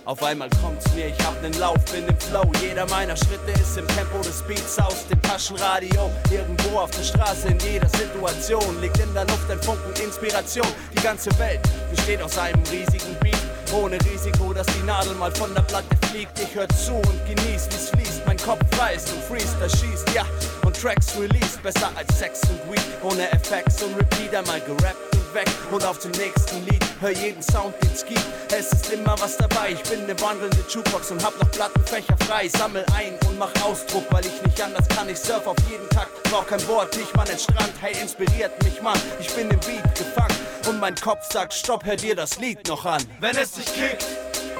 Auf 0.09 0.23
einmal 0.23 0.49
kommt's 0.63 0.87
mir, 0.95 1.09
ich 1.09 1.27
hab 1.27 1.39
nen 1.43 1.53
Lauf, 1.59 1.77
bin 1.93 2.09
im 2.09 2.19
Flow. 2.19 2.51
Jeder 2.63 2.87
meiner 2.87 3.15
Schritte 3.15 3.53
ist 3.61 3.77
im 3.77 3.87
Tempo 3.89 4.17
des 4.21 4.41
Beats 4.41 4.79
aus 4.79 5.07
dem 5.07 5.21
Taschenradio. 5.21 6.11
Irgendwo 6.31 6.79
auf 6.79 6.91
der 6.93 7.03
Straße, 7.03 7.49
in 7.49 7.59
jeder 7.59 7.91
Situation 7.91 8.81
liegt 8.81 8.99
in 9.01 9.13
der 9.13 9.27
Luft 9.27 9.51
ein 9.51 9.61
Funken 9.61 9.93
Inspiration. 10.03 10.67
Die 10.97 11.03
ganze 11.03 11.29
Welt 11.39 11.61
besteht 11.95 12.23
aus 12.23 12.39
einem 12.39 12.63
riesigen 12.73 13.15
Beat. 13.21 13.37
Ohne 13.75 13.99
Risiko, 14.11 14.55
dass 14.55 14.67
die 14.69 14.83
Nadel 14.87 15.15
mal 15.15 15.31
von 15.33 15.55
der 15.55 15.61
Platte 15.61 15.95
fliegt. 16.11 16.41
Ich 16.41 16.55
hör 16.55 16.67
zu 16.71 16.95
und 16.95 17.27
genieß, 17.27 17.69
wie's 17.69 17.91
fließt. 17.91 18.23
Mein 18.25 18.39
Kopf 18.39 18.65
weiß 18.79 19.13
und 19.13 19.23
Freestyle 19.25 19.69
schießt, 19.69 20.09
ja. 20.15 20.25
Und 20.65 20.75
Tracks 20.81 21.19
released, 21.21 21.63
besser 21.63 21.91
als 21.97 22.19
Sex 22.19 22.41
und 22.49 22.73
Weed. 22.73 22.81
Ohne 23.03 23.31
Effects 23.33 23.83
und 23.83 23.95
Repeat 23.95 24.35
einmal 24.35 24.63
gerappt 24.63 25.18
und 25.29 25.35
weg. 25.35 25.49
Und 25.71 25.85
auf 25.85 25.99
zum 25.99 26.11
nächsten 26.13 26.65
Lied, 26.67 26.85
hör 27.01 27.11
jeden 27.11 27.43
Sound, 27.43 27.75
den's 27.83 28.05
gibt. 28.05 28.25
Es 28.51 28.73
ist 28.73 28.93
immer 28.93 29.15
was 29.21 29.37
dabei. 29.37 29.73
Ich 29.73 29.83
bin 29.89 30.07
ne 30.07 30.19
wandelnde 30.21 30.59
Jukebox 30.69 31.11
und 31.11 31.25
hab 31.25 31.39
noch 31.41 31.51
Plattenfächer 31.51 32.17
frei. 32.27 32.49
Sammel 32.49 32.85
ein 32.97 33.15
und 33.29 33.39
mach 33.39 33.53
Ausdruck, 33.63 34.05
weil 34.11 34.25
ich 34.25 34.43
nicht 34.43 34.61
anders 34.61 34.87
kann. 34.89 35.09
Ich 35.09 35.19
surf 35.19 35.47
auf 35.47 35.57
jeden 35.71 35.89
Takt, 35.91 36.11
brauch 36.25 36.47
kein 36.47 36.61
Board, 36.63 36.97
nicht 36.97 37.15
mal 37.17 37.25
den 37.25 37.39
Strand. 37.39 37.73
Hey, 37.81 37.95
inspiriert 38.01 38.63
mich, 38.65 38.81
Mann. 38.83 39.01
Ich 39.21 39.33
bin 39.35 39.51
im 39.51 39.61
Beat 39.61 39.95
gefangen. 39.95 40.37
Und 40.69 40.81
mein 40.81 40.95
Kopf 40.95 41.31
sagt, 41.31 41.55
stopp, 41.55 41.85
hör 41.85 41.97
dir 41.97 42.15
das 42.15 42.39
Lied 42.39 42.67
noch 42.69 42.85
an. 42.85 43.03
Wenn 43.21 43.37
es 43.37 43.53
dich 43.53 43.67
kickt, 43.67 44.05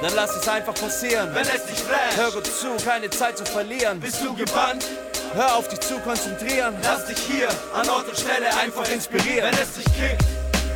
dann 0.01 0.13
lass 0.15 0.35
es 0.35 0.47
einfach 0.47 0.73
passieren. 0.73 1.33
Wenn 1.33 1.47
es 1.47 1.65
dich 1.65 1.79
flasht, 1.79 2.17
hör 2.17 2.31
gut 2.31 2.45
zu, 2.45 2.83
keine 2.83 3.09
Zeit 3.09 3.37
zu 3.37 3.45
verlieren. 3.45 3.99
Bist 3.99 4.23
du 4.23 4.33
gebannt? 4.33 4.85
Hör 5.33 5.57
auf 5.57 5.67
dich 5.67 5.79
zu 5.81 5.99
konzentrieren. 5.99 6.75
Lass 6.81 7.05
dich 7.05 7.19
hier 7.19 7.49
an 7.75 7.87
Ort 7.89 8.07
und 8.07 8.17
Stelle 8.17 8.47
einfach 8.57 8.89
inspirieren. 8.89 9.51
Wenn 9.51 9.61
es 9.61 9.73
dich 9.73 9.85
kickt, 9.85 10.25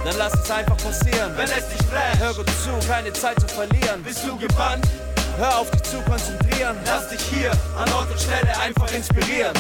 dann 0.04 0.18
lass 0.18 0.34
es 0.34 0.52
einfach 0.52 0.78
passieren. 0.78 1.32
Wenn 1.36 1.46
es 1.46 1.68
dich 1.70 1.88
flasht, 1.88 2.20
hör 2.20 2.34
gut 2.34 2.50
zu, 2.50 2.88
keine 2.88 3.13
Zeit 3.13 3.39
zu 3.39 3.48
verlieren. 3.48 4.04
Bist 4.04 4.24
du 4.26 4.38
gebannt? 4.38 4.86
Hör 5.38 5.60
auf 5.60 5.72
dich 5.72 5.84
zu 5.84 6.02
konzentrieren. 6.02 6.78
Lass 6.86 7.10
dich 7.10 7.22
hier 7.22 7.52
an 7.78 7.92
Ort 7.94 8.12
und 8.12 8.20
Stelle 8.20 8.58
einfach 8.60 8.92
inspirieren. 8.94 9.54